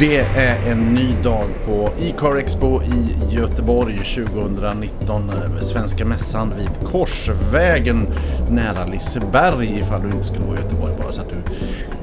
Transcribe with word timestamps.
Det 0.00 0.16
är 0.18 0.70
en 0.72 0.94
ny 0.94 1.14
dag 1.22 1.48
på 1.66 1.88
E-car 2.00 2.36
Expo 2.36 2.82
i 2.82 3.16
Göteborg 3.34 3.96
2019. 4.04 5.30
Eh, 5.30 5.60
svenska 5.60 6.04
mässan 6.04 6.52
vid 6.58 6.90
Korsvägen 6.90 8.06
nära 8.50 8.86
Liseberg 8.86 9.78
ifall 9.78 10.02
du 10.02 10.06
inte 10.06 10.24
skulle 10.24 10.44
vara 10.44 10.58
i 10.58 10.62
Göteborg 10.62 10.92
bara 11.02 11.12
så 11.12 11.20
att 11.20 11.28
du 11.28 11.36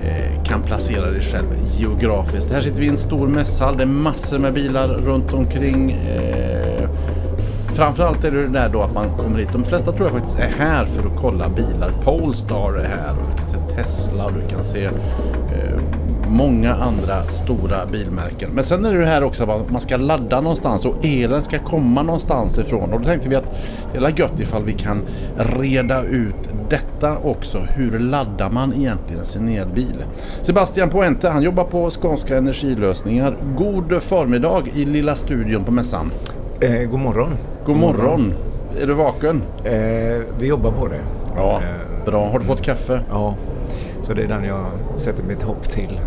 eh, 0.09 0.43
kan 0.43 0.61
placera 0.61 1.11
dig 1.11 1.21
själv 1.21 1.45
geografiskt. 1.77 2.51
Här 2.51 2.61
sitter 2.61 2.79
vi 2.79 2.85
i 2.85 2.89
en 2.89 2.97
stor 2.97 3.27
mässhall. 3.27 3.77
Det 3.77 3.83
är 3.83 3.87
massor 3.87 4.39
med 4.39 4.53
bilar 4.53 4.87
runt 4.87 5.33
omkring. 5.33 5.91
Eh, 5.91 6.89
framförallt 7.75 8.23
är 8.23 8.31
det 8.31 8.47
där 8.47 8.69
då 8.69 8.81
att 8.81 8.93
man 8.93 9.17
kommer 9.17 9.39
hit. 9.39 9.49
De 9.53 9.63
flesta 9.63 9.91
tror 9.91 10.07
jag 10.07 10.11
faktiskt 10.11 10.39
är 10.39 10.53
här 10.57 10.85
för 10.85 11.09
att 11.09 11.17
kolla 11.21 11.49
bilar. 11.49 11.91
Polestar 12.03 12.73
är 12.73 12.87
här 12.87 13.11
och 13.19 13.25
du 13.31 13.37
kan 13.37 13.47
se 13.47 13.75
Tesla 13.75 14.25
och 14.25 14.33
du 14.33 14.47
kan 14.49 14.63
se 14.63 14.89
många 16.29 16.73
andra 16.73 17.23
stora 17.23 17.85
bilmärken. 17.91 18.49
Men 18.53 18.63
sen 18.63 18.85
är 18.85 18.93
det 18.93 19.05
här 19.05 19.23
också 19.23 19.43
att 19.43 19.71
man 19.71 19.81
ska 19.81 19.97
ladda 19.97 20.41
någonstans 20.41 20.85
och 20.85 21.05
elen 21.05 21.43
ska 21.43 21.59
komma 21.59 22.03
någonstans 22.03 22.59
ifrån. 22.59 22.93
Och 22.93 22.99
då 22.99 23.05
tänkte 23.05 23.29
vi 23.29 23.35
att 23.35 23.51
det 23.93 23.97
är 23.97 24.19
gött 24.19 24.39
ifall 24.39 24.63
vi 24.63 24.73
kan 24.73 25.01
reda 25.37 26.03
ut 26.03 26.35
detta 26.69 27.17
också. 27.17 27.59
Hur 27.59 27.99
laddar 27.99 28.49
man 28.49 28.73
egentligen 28.73 29.25
sin 29.25 29.49
elbil? 29.49 30.03
Sebastian 30.41 30.89
Poente, 30.89 31.29
han 31.29 31.43
jobbar 31.43 31.63
på 31.63 31.89
Skånska 31.89 32.37
Energilösningar. 32.37 33.37
God 33.57 34.03
förmiddag 34.03 34.63
i 34.75 34.85
lilla 34.85 35.15
studion 35.15 35.63
på 35.63 35.71
mässan. 35.71 36.11
Eh, 36.61 36.89
god 36.89 36.99
morgon. 36.99 37.29
God 37.65 37.77
morgon. 37.77 38.33
Är 38.81 38.87
du 38.87 38.93
vaken? 38.93 39.43
Eh, 39.63 39.73
vi 40.39 40.47
jobbar 40.47 40.71
på 40.71 40.87
det. 40.87 41.01
Ja, 41.35 41.61
Eh, 41.61 42.05
bra. 42.05 42.29
Har 42.31 42.39
du 42.39 42.45
fått 42.45 42.61
kaffe? 42.61 42.99
Ja, 43.09 43.35
så 44.01 44.13
det 44.13 44.23
är 44.23 44.27
den 44.27 44.43
jag 44.43 44.65
sätter 44.97 45.23
mitt 45.23 45.43
hopp 45.43 45.69
till. 45.69 45.99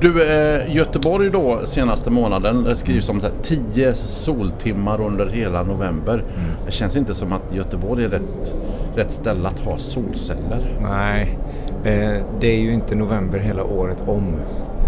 Du, 0.00 0.22
eh, 0.22 0.76
Göteborg 0.76 1.30
då 1.30 1.60
senaste 1.64 2.10
månaden 2.10 2.64
det 2.64 2.74
skrivs 2.74 3.08
om 3.08 3.20
så 3.20 3.26
här, 3.26 3.34
10 3.42 3.94
soltimmar 3.94 5.00
under 5.00 5.26
hela 5.26 5.62
november. 5.62 6.24
Det 6.66 6.72
känns 6.72 6.96
inte 6.96 7.14
som 7.14 7.32
att 7.32 7.42
Göteborg 7.54 8.04
är 8.04 8.08
rätt, 8.08 8.54
rätt 8.96 9.12
ställe 9.12 9.48
att 9.48 9.58
ha 9.58 9.78
solceller. 9.78 10.78
Nej, 10.82 11.38
eh, 11.84 12.22
det 12.40 12.46
är 12.46 12.60
ju 12.60 12.72
inte 12.72 12.94
november 12.94 13.38
hela 13.38 13.64
året 13.64 14.02
om. 14.06 14.34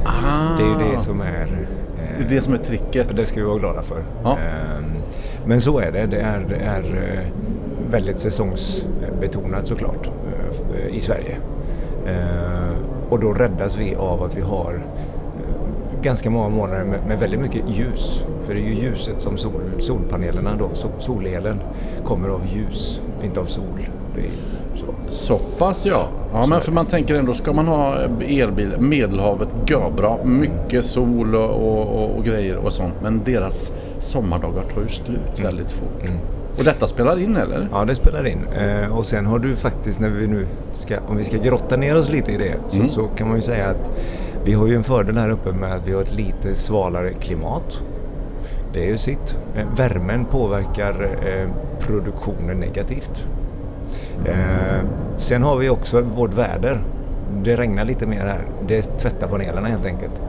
Ah, 0.05 0.57
Det 0.59 0.63
är 0.63 0.87
ju 0.87 0.93
det 0.93 1.01
som 1.01 1.21
är... 1.21 1.25
det, 1.27 2.03
är 2.03 2.21
Eh, 2.21 2.27
det 2.29 2.43
som 2.43 2.53
är 2.53 2.57
tricket. 2.59 3.17
det 3.17 3.27
ska 3.27 3.41
vi 3.41 3.47
vara 3.47 3.59
glada 3.59 3.83
för. 3.83 4.03
Ja. 4.25 4.31
Eh, 4.33 4.83
men 5.47 5.61
så 5.61 5.79
är 5.79 5.93
det. 5.93 6.07
Det 6.07 6.21
är, 6.21 6.47
det 6.49 6.57
är 6.57 6.85
väldigt 7.91 8.19
säsongsbetonat 8.19 9.67
såklart 9.67 10.11
i 10.91 11.01
Sverige. 11.01 11.37
Eh, 13.13 13.15
och 13.15 13.21
då 13.21 13.33
räddas 13.33 13.77
vi 13.77 13.95
av 13.95 14.23
att 14.23 14.35
vi 14.35 14.41
har 14.41 14.75
eh, 14.75 16.03
ganska 16.03 16.31
många 16.31 16.49
månader 16.49 16.85
med, 16.85 17.07
med 17.07 17.19
väldigt 17.19 17.41
mycket 17.41 17.63
ljus. 17.69 18.25
För 18.47 18.55
det 18.55 18.61
är 18.61 18.65
ju 18.65 18.75
ljuset 18.75 19.21
som 19.21 19.39
sol, 19.39 19.63
solpanelerna 19.79 20.57
då, 20.59 20.71
sol, 20.75 20.91
solelen, 20.99 21.61
kommer 22.05 22.29
av 22.29 22.47
ljus, 22.47 23.03
inte 23.25 23.41
av 23.41 23.45
sol. 23.45 23.65
Så. 24.75 24.85
Så 25.09 25.39
pass 25.39 25.87
ja. 25.87 26.09
Ja 26.33 26.47
men 26.47 26.61
för 26.61 26.73
man 26.73 26.87
tänker 26.87 27.15
ändå, 27.15 27.35
ska 27.35 27.53
man 27.53 27.67
ha 27.67 27.97
elbil, 28.29 28.75
Medelhavet, 28.79 29.49
bra, 29.97 30.19
mycket 30.25 30.85
sol 30.85 31.35
och, 31.35 31.51
och, 31.51 32.17
och, 32.17 32.25
grejer 32.25 32.57
och 32.57 32.73
sånt. 32.73 32.95
Men 33.03 33.25
deras 33.25 33.73
sommardagar 33.99 34.65
tar 34.75 34.83
ju 34.83 34.89
slut 34.89 35.41
väldigt 35.45 35.73
fort. 35.73 36.03
Mm. 36.03 36.19
Och 36.59 36.65
detta 36.65 36.87
spelar 36.87 37.19
in 37.19 37.37
eller? 37.37 37.69
Ja, 37.73 37.85
det 37.85 37.95
spelar 37.95 38.27
in. 38.27 38.39
Eh, 38.59 38.97
och 38.97 39.07
sen 39.07 39.27
har 39.27 39.39
du 39.39 39.57
faktiskt, 39.57 40.01
när 40.01 40.09
vi 40.11 40.27
nu 40.27 40.47
ska, 40.73 40.97
om 41.09 41.17
vi 41.17 41.25
ska 41.25 41.37
grotta 41.37 41.77
ner 41.77 41.97
oss 41.97 42.09
lite 42.09 42.33
i 42.33 42.37
det, 42.37 42.55
så, 42.69 42.77
Mm. 42.77 42.89
så 42.89 43.07
kan 43.17 43.29
man 43.29 43.37
ju 43.37 43.43
säga 43.43 43.69
att 43.69 43.91
vi 44.45 44.53
har 44.53 44.67
ju 44.67 44.75
en 44.75 44.83
fördel 44.83 45.17
här 45.19 45.29
uppe 45.31 45.53
med 45.53 45.73
att 45.75 45.89
vi 45.89 45.93
har 45.93 46.03
ett 46.03 46.15
lite 46.15 46.55
svalare 46.55 47.13
klimat. 47.13 47.81
Det 48.73 48.85
är 48.85 48.89
ju 48.89 48.99
sitt. 48.99 49.37
Eh, 49.57 49.67
värmen 49.77 50.25
påverkar 50.25 51.19
eh, 51.27 51.49
produktionen 51.81 52.57
negativt. 52.61 53.27
Eh, 54.25 54.81
sen 55.17 55.43
har 55.43 55.57
vi 55.57 55.69
också 55.69 56.01
vårt 56.01 56.35
väder. 56.35 56.81
Det 57.43 57.57
regnar 57.57 57.85
lite 57.85 58.07
mer 58.07 58.21
här. 58.21 58.45
Det 58.69 58.83
tvättar 58.83 59.29
panelerna 59.29 59.69
helt 59.69 59.87
enkelt. 59.87 60.23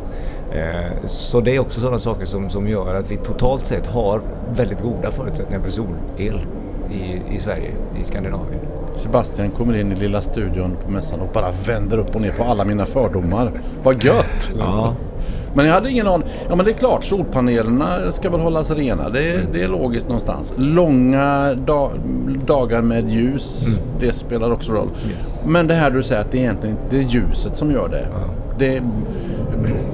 Eh, 0.51 1.05
så 1.05 1.41
det 1.41 1.55
är 1.55 1.59
också 1.59 1.79
sådana 1.79 1.99
saker 1.99 2.25
som, 2.25 2.49
som 2.49 2.67
gör 2.67 2.95
att 2.95 3.11
vi 3.11 3.17
totalt 3.17 3.65
sett 3.65 3.87
har 3.87 4.21
väldigt 4.53 4.81
goda 4.81 5.11
förutsättningar 5.11 5.63
för 5.63 5.71
solel 5.71 6.45
i, 6.91 7.35
i 7.35 7.39
Sverige, 7.39 7.71
i 8.01 8.03
Skandinavien. 8.03 8.59
Sebastian 8.93 9.49
kommer 9.51 9.77
in 9.77 9.91
i 9.91 9.95
lilla 9.95 10.21
studion 10.21 10.77
på 10.85 10.91
mässan 10.91 11.19
och 11.19 11.29
bara 11.33 11.51
vänder 11.67 11.97
upp 11.97 12.15
och 12.15 12.21
ner 12.21 12.31
på 12.31 12.43
alla 12.43 12.65
mina 12.65 12.85
fördomar. 12.85 13.51
Vad 13.83 14.03
gött! 14.03 14.53
Ja, 14.57 14.95
Men 15.55 15.65
jag 15.65 15.73
hade 15.73 15.89
ingen 15.91 16.07
aning. 16.07 16.27
Ja 16.49 16.55
men 16.55 16.65
det 16.65 16.71
är 16.71 16.75
klart, 16.75 17.03
solpanelerna 17.03 18.11
ska 18.11 18.29
väl 18.29 18.39
hållas 18.39 18.71
rena. 18.71 19.09
Det, 19.09 19.53
det 19.53 19.63
är 19.63 19.67
logiskt 19.67 20.07
någonstans. 20.07 20.53
Långa 20.57 21.53
da, 21.53 21.91
dagar 22.45 22.81
med 22.81 23.09
ljus, 23.09 23.67
det 23.99 24.13
spelar 24.13 24.51
också 24.51 24.73
roll. 24.73 24.89
Yes. 25.13 25.43
Men 25.45 25.67
det 25.67 25.73
här 25.73 25.91
du 25.91 26.03
säger 26.03 26.21
att 26.21 26.31
det 26.31 26.37
är 26.37 26.41
egentligen 26.41 26.77
det 26.89 26.97
är 26.97 27.01
ljuset 27.01 27.57
som 27.57 27.71
gör 27.71 27.89
det. 27.89 28.07
Ja. 28.13 28.29
det. 28.59 28.81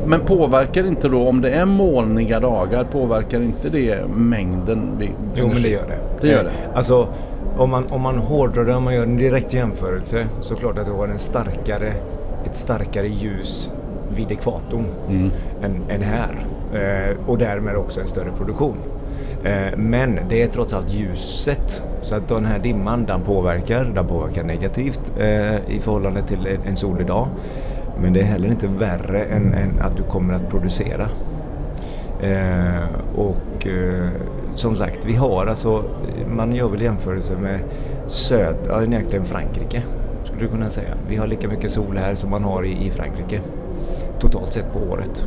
Men 0.06 0.20
påverkar 0.20 0.88
inte 0.88 1.10
då, 1.10 1.28
om 1.28 1.42
det 1.42 1.50
är 1.50 1.66
molniga 1.66 2.40
dagar, 2.40 2.84
påverkar 2.84 3.42
inte 3.42 3.70
det 3.70 3.98
mängden? 4.16 4.96
vi- 5.00 5.12
Jo, 5.36 5.48
men 5.48 5.62
det 5.62 5.70
gör 5.70 5.88
det. 5.88 5.98
Det 6.22 6.28
gör 6.28 6.38
Eh, 6.40 6.44
det. 6.44 6.78
Alltså, 6.78 7.08
om 7.58 7.70
man, 7.70 7.84
om 7.90 8.02
man 8.02 8.18
hårdrar 8.18 8.66
det, 8.66 8.74
om 8.76 8.84
man 8.84 8.94
gör 8.96 9.04
en 9.04 9.18
direkt 9.18 9.54
jämförelse, 9.54 10.26
så 10.42 10.56
klart 10.56 10.78
att 10.78 10.86
du 10.86 10.92
har 10.92 11.08
en 11.08 11.20
starkare, 11.20 11.94
ett 12.46 12.56
starkare 12.56 13.08
ljus 13.08 13.70
vid 14.16 14.32
ekvatorn 14.32 14.86
Mm. 15.10 15.30
än, 15.64 15.76
än 15.90 16.02
här. 16.02 16.46
Eh, 16.74 17.16
och 17.30 17.38
därmed 17.38 17.76
också 17.76 18.02
en 18.02 18.08
större 18.08 18.32
produktion. 18.38 18.76
Eh, 19.44 19.78
men 19.78 20.20
det 20.30 20.44
är 20.44 20.48
trots 20.48 20.74
allt 20.74 20.90
ljuset. 20.94 21.82
Så 22.02 22.16
att 22.16 22.28
den 22.28 22.46
här 22.46 22.60
dimman, 22.60 23.06
den 23.06 23.22
påverkar, 23.22 23.84
den 23.96 24.08
påverkar 24.08 24.44
negativt 24.44 25.12
eh, 25.20 25.56
i 25.76 25.80
förhållande 25.82 26.22
till 26.24 26.48
en, 26.48 26.58
en 26.70 26.76
solig 26.76 27.08
dag. 27.08 27.28
Men 28.02 28.14
det 28.14 28.20
är 28.20 28.24
heller 28.24 28.48
inte 28.50 28.68
värre 28.68 29.24
än, 29.24 29.54
än 29.54 29.82
att 29.82 29.98
du 29.98 30.04
kommer 30.04 30.34
att 30.34 30.50
producera. 30.50 31.10
Eh, 32.22 32.84
och 33.16 33.68
eh, 33.68 34.08
som 34.56 34.76
sagt, 34.76 35.06
vi 35.06 35.14
har 35.16 35.46
alltså, 35.48 35.84
man 36.36 36.56
gör 36.56 36.68
väl 36.68 36.82
jämförelse 36.82 37.34
med 37.42 37.60
södra, 38.08 38.84
egentligen 38.84 39.26
Frankrike. 39.26 39.84
Skulle 40.24 40.42
du 40.42 40.48
kunna 40.48 40.70
säga. 40.70 40.94
Vi 41.10 41.16
har 41.16 41.28
lika 41.28 41.48
mycket 41.48 41.72
sol 41.72 41.98
här 41.98 42.16
som 42.16 42.30
man 42.30 42.44
har 42.44 42.64
i, 42.66 42.88
i 42.88 42.92
Frankrike. 42.92 43.42
Totalt 44.20 44.54
sett 44.54 44.74
på 44.74 44.80
året. 44.92 45.26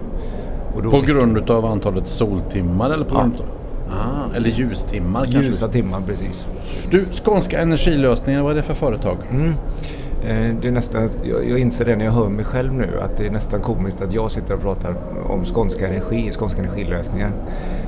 Och 0.74 0.82
då 0.82 0.90
På 0.90 1.00
grund 1.00 1.50
av 1.50 1.64
antalet 1.64 2.08
soltimmar 2.08 2.90
eller 2.90 3.04
på 3.04 3.14
Ja. 3.14 3.20
grund 3.20 3.34
av... 3.34 3.46
Ah, 3.90 4.36
eller 4.36 4.48
ljustimmar 4.48 5.20
kanske? 5.24 5.42
Ljusa 5.42 5.68
timmar, 5.68 6.02
precis. 6.06 6.48
Du, 6.90 7.04
Skånska 7.04 7.60
Energilösningar, 7.60 8.42
vad 8.42 8.50
är 8.52 8.56
det 8.56 8.62
för 8.62 8.74
företag? 8.74 9.16
Mm. 9.30 9.54
Eh, 10.26 10.54
Det 10.60 10.68
är 10.68 10.72
nästan, 10.72 11.08
jag, 11.24 11.58
inser 11.58 11.84
det 11.84 11.96
när 11.96 12.04
jag 12.04 12.12
hör 12.12 12.28
mig 12.28 12.44
själv 12.44 12.72
nu 12.72 13.00
att 13.00 13.16
det 13.16 13.26
är 13.26 13.30
nästan 13.30 13.60
komiskt 13.60 14.00
att 14.02 14.12
jag 14.12 14.30
sitter 14.30 14.54
och 14.54 14.60
pratar 14.60 14.94
om 15.28 15.44
skånska 15.44 15.88
energi, 15.88 16.32
skånska 16.32 16.62
energilösningar. 16.62 17.32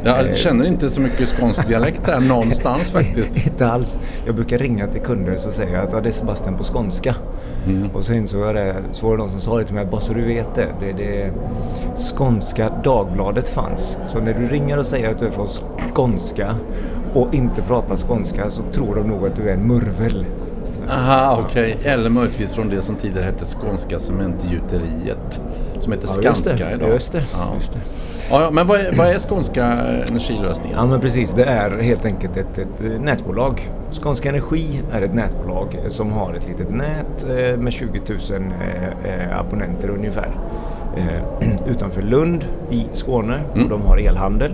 Jag 0.05 0.29
Eh, 0.29 0.35
känner 0.35 0.65
inte 0.67 0.91
så 0.91 1.01
mycket 1.01 1.29
skånsk 1.29 1.69
dialekt 1.69 2.07
här 2.07 2.21
någonstans 2.29 2.91
faktiskt. 2.91 3.47
Inte 3.47 3.67
alls. 3.67 4.01
Jag 4.27 4.35
brukar 4.35 4.59
ringa 4.59 4.87
till 4.87 5.01
kunder 5.01 5.35
och 5.35 5.41
så 5.41 5.51
säger 5.51 5.75
jag 5.75 5.85
att 5.87 5.93
ja, 5.93 6.01
det 6.01 6.09
är 6.09 6.13
Sebastian 6.13 6.57
på 6.57 6.65
skånska. 6.65 7.15
Mm. 7.67 7.91
Och 7.91 8.05
så 8.05 8.13
insåg 8.13 8.41
jag 8.43 8.55
det, 8.55 8.77
så 8.93 9.07
var 9.07 9.13
det 9.17 9.19
någon 9.19 9.31
som 9.31 9.41
sa 9.41 9.59
det 9.59 9.65
till 9.65 9.75
mig, 9.75 9.85
bara 9.87 10.01
så 10.01 10.13
du 10.13 10.23
vet 10.25 10.55
det, 10.55 10.67
det, 10.81 10.93
det 10.93 11.31
Skånska 12.17 12.71
Dagbladet 12.85 13.49
fanns. 13.49 13.99
Så 14.07 14.21
när 14.21 14.35
du 14.35 14.47
ringer 14.47 14.79
och 14.79 14.87
säger 14.87 15.11
att 15.11 15.19
du 15.19 15.27
är 15.27 15.31
från 15.31 15.47
Skånska 15.95 16.55
och 17.15 17.35
inte 17.35 17.63
pratar 17.63 17.97
skånska 17.97 18.51
så 18.51 18.63
tror 18.63 18.95
de 18.95 19.09
nog 19.09 19.27
att 19.27 19.37
du 19.37 19.49
är 19.49 19.53
en 19.55 19.67
murvel. 19.69 20.25
Aha, 20.91 21.45
okej. 21.47 21.77
Eller 21.85 22.11
möjligtvis 22.11 22.55
från 22.55 22.69
det 22.69 22.83
som 22.83 22.95
tidigare 22.97 23.25
hette 23.25 23.45
Skånska 23.45 23.99
Cementgjuteriet. 23.99 25.41
Som 25.81 25.93
heter 25.93 26.09
Ja, 26.09 26.35
Skanska 26.35 26.73
idag. 26.73 26.89
Just 26.89 27.13
det. 27.13 27.25
Ja. 27.33 27.55
Just 27.55 27.73
det. 27.73 27.81
Ja, 28.31 28.51
men 28.53 28.67
vad 28.67 28.81
är, 28.81 28.93
vad 28.93 29.07
är 29.07 29.19
Skånska 29.19 29.65
Energilösningar? 30.11 30.77
Ja 30.77 30.87
men 30.87 31.01
precis, 31.01 31.33
det 31.33 31.45
är 31.45 31.79
helt 31.83 32.05
enkelt 32.05 32.37
ett, 32.37 32.59
ett 32.59 33.01
nätbolag. 33.01 33.71
Skånska 34.03 34.29
Energi 34.29 34.83
är 34.93 35.03
ett 35.03 35.15
nätbolag 35.15 35.79
som 35.89 36.13
har 36.13 36.35
ett 36.35 36.49
litet 36.49 36.71
nät 36.71 37.25
eh, 37.25 37.59
med 37.59 37.73
20 37.73 38.01
000 38.09 38.19
eh, 38.61 39.31
eh, 39.31 39.39
abonnenter 39.39 39.89
ungefär. 39.89 40.31
Utanför 41.67 42.03
Lund 42.03 42.45
i 42.71 42.87
Skåne 42.93 43.41
och 43.53 43.69
de 43.69 43.83
har 43.83 43.97
elhandel. 43.97 44.53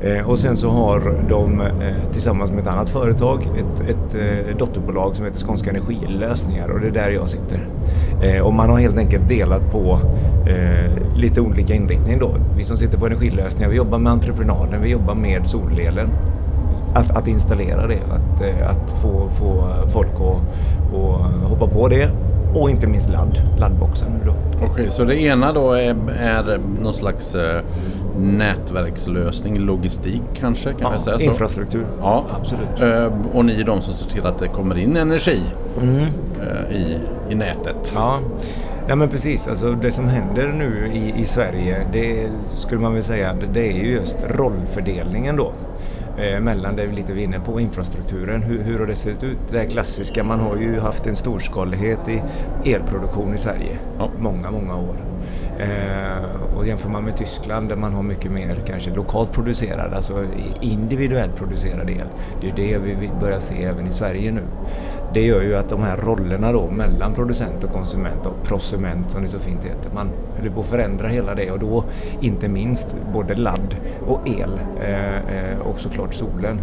Eh, 0.00 0.30
och 0.30 0.38
sen 0.38 0.56
så 0.56 0.68
har 0.68 1.24
de 1.28 1.60
eh, 1.60 2.12
tillsammans 2.12 2.50
med 2.50 2.60
ett 2.60 2.66
annat 2.66 2.88
företag 2.88 3.48
ett, 3.58 3.80
ett 3.80 4.14
eh, 4.14 4.56
dotterbolag 4.56 5.16
som 5.16 5.24
heter 5.24 5.40
Skånska 5.40 5.70
Energilösningar 5.70 6.68
och 6.68 6.80
det 6.80 6.86
är 6.86 6.90
där 6.90 7.10
jag 7.10 7.30
sitter. 7.30 7.68
Och 8.42 8.52
man 8.52 8.70
har 8.70 8.78
helt 8.78 8.96
enkelt 8.96 9.28
delat 9.28 9.72
på 9.72 9.98
lite 11.16 11.40
olika 11.40 11.74
inriktning 11.74 12.18
då. 12.18 12.30
Vi 12.56 12.64
som 12.64 12.76
sitter 12.76 12.98
på 12.98 13.06
energilösningar, 13.06 13.70
vi 13.70 13.76
jobbar 13.76 13.98
med 13.98 14.12
entreprenaden, 14.12 14.82
vi 14.82 14.90
jobbar 14.90 15.14
med 15.14 15.46
solelen. 15.46 16.08
Att, 16.94 17.10
att 17.10 17.28
installera 17.28 17.86
det, 17.86 17.98
att, 18.10 18.42
att 18.70 18.90
få, 18.90 19.28
få 19.38 19.64
folk 19.88 20.14
att, 20.14 20.36
att 21.44 21.50
hoppa 21.50 21.66
på 21.66 21.88
det 21.88 22.10
och 22.54 22.70
inte 22.70 22.86
minst 22.86 23.10
ladd, 23.10 23.40
laddboxen 23.58 24.08
Okej, 24.20 24.32
okay, 24.56 24.68
Okej, 24.70 24.90
så 24.90 25.04
det 25.04 25.22
ena 25.22 25.52
då 25.52 25.72
är, 25.72 25.96
är 26.18 26.60
någon 26.82 26.94
slags 26.94 27.36
nätverkslösning, 28.20 29.58
logistik 29.58 30.22
kanske? 30.34 30.72
Kan 30.72 30.92
vi 30.92 30.98
säga 30.98 31.18
så? 31.18 31.24
infrastruktur. 31.24 31.86
Ja, 32.00 32.24
Absolut. 32.30 32.80
Eh, 32.80 33.12
och 33.32 33.44
ni 33.44 33.60
är 33.60 33.64
de 33.64 33.80
som 33.80 33.92
ser 33.92 34.08
till 34.10 34.26
att 34.26 34.38
det 34.38 34.48
kommer 34.48 34.78
in 34.78 34.96
energi 34.96 35.40
Mm. 35.82 35.98
eh, 36.42 36.76
i, 36.76 36.98
i 37.30 37.34
nätet. 37.34 37.92
Ja, 37.94 38.18
ja 38.88 38.96
men 38.96 39.08
precis. 39.08 39.48
Alltså 39.48 39.72
det 39.72 39.90
som 39.92 40.08
händer 40.08 40.52
nu 40.58 40.90
i, 40.94 41.20
i 41.20 41.24
Sverige, 41.24 41.86
det 41.92 42.28
skulle 42.56 42.80
man 42.80 42.94
väl 42.94 43.02
säga, 43.02 43.36
det, 43.52 43.68
är 43.72 43.72
ju 43.84 43.92
just 43.92 44.18
rollfördelningen 44.28 45.36
då. 45.36 45.52
Eh, 46.18 46.40
mellan 46.40 46.76
det 46.76 46.86
vi 46.86 46.96
lite 46.96 47.12
var 47.12 47.20
inne 47.20 47.40
på, 47.40 47.60
infrastrukturen. 47.60 48.42
Hur, 48.42 48.62
hur 48.62 48.78
har 48.78 48.86
det 48.86 48.96
sett 48.96 49.22
ut? 49.22 49.38
Det 49.50 49.58
här 49.58 49.66
klassiska, 49.66 50.24
man 50.24 50.40
har 50.40 50.56
ju 50.56 50.80
haft 50.80 51.06
en 51.06 51.16
storskalighet 51.16 52.08
i 52.08 52.22
elproduktion 52.72 53.34
i 53.34 53.38
Sverige. 53.38 53.78
Ja. 53.98 54.08
Många, 54.18 54.50
många 54.50 54.76
år. 54.76 54.96
Eh, 55.58 55.66
och 56.56 56.66
jämför 56.66 56.88
man 56.88 57.04
med 57.04 57.16
Tyskland 57.16 57.68
där 57.68 57.76
man 57.76 57.92
har 57.92 58.02
mycket 58.02 58.32
mer 58.32 58.62
kanske 58.66 58.90
lokalt 58.90 59.32
producerad, 59.32 59.94
alltså 59.94 60.24
individuellt 60.60 61.36
producerad 61.36 61.90
el. 61.90 62.06
Det 62.40 62.48
är 62.48 62.54
det 62.56 62.78
vi 62.78 63.10
börjar 63.20 63.38
se 63.38 63.64
även 63.64 63.86
i 63.86 63.92
Sverige 63.92 64.32
nu. 64.32 64.42
Det 65.14 65.20
gör 65.20 65.42
ju 65.42 65.56
att 65.56 65.68
de 65.68 65.82
här 65.82 65.96
rollerna 65.96 66.52
då 66.52 66.70
mellan 66.70 67.14
producent 67.14 67.64
och 67.64 67.70
konsument 67.70 68.26
och 68.26 68.42
prosument 68.44 69.10
som 69.10 69.22
det 69.22 69.28
så 69.28 69.38
fint 69.38 69.64
heter, 69.64 69.90
man 69.94 70.10
håller 70.36 70.50
på 70.50 70.60
att 70.60 70.66
förändra 70.66 71.08
hela 71.08 71.34
det 71.34 71.50
och 71.50 71.58
då 71.58 71.84
inte 72.20 72.48
minst 72.48 72.94
både 73.12 73.34
ladd 73.34 73.76
och 74.06 74.28
el 74.28 74.60
eh, 74.80 75.16
eh, 75.16 75.58
och 75.58 75.78
såklart 75.78 76.14
solen 76.14 76.60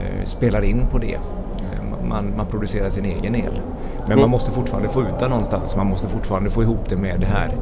eh, 0.00 0.24
spelar 0.24 0.62
in 0.62 0.86
på 0.86 0.98
det. 0.98 1.18
Man, 2.08 2.32
man 2.36 2.46
producerar 2.46 2.88
sin 2.88 3.04
egen 3.04 3.34
el. 3.34 3.60
Men 4.06 4.20
man 4.20 4.30
måste 4.30 4.50
fortfarande 4.50 4.88
få 4.88 5.00
ut 5.00 5.18
den 5.18 5.30
någonstans. 5.30 5.76
Man 5.76 5.86
måste 5.86 6.08
fortfarande 6.08 6.50
få 6.50 6.62
ihop 6.62 6.88
det 6.88 6.96
med 6.96 7.20
det 7.20 7.26
här 7.26 7.56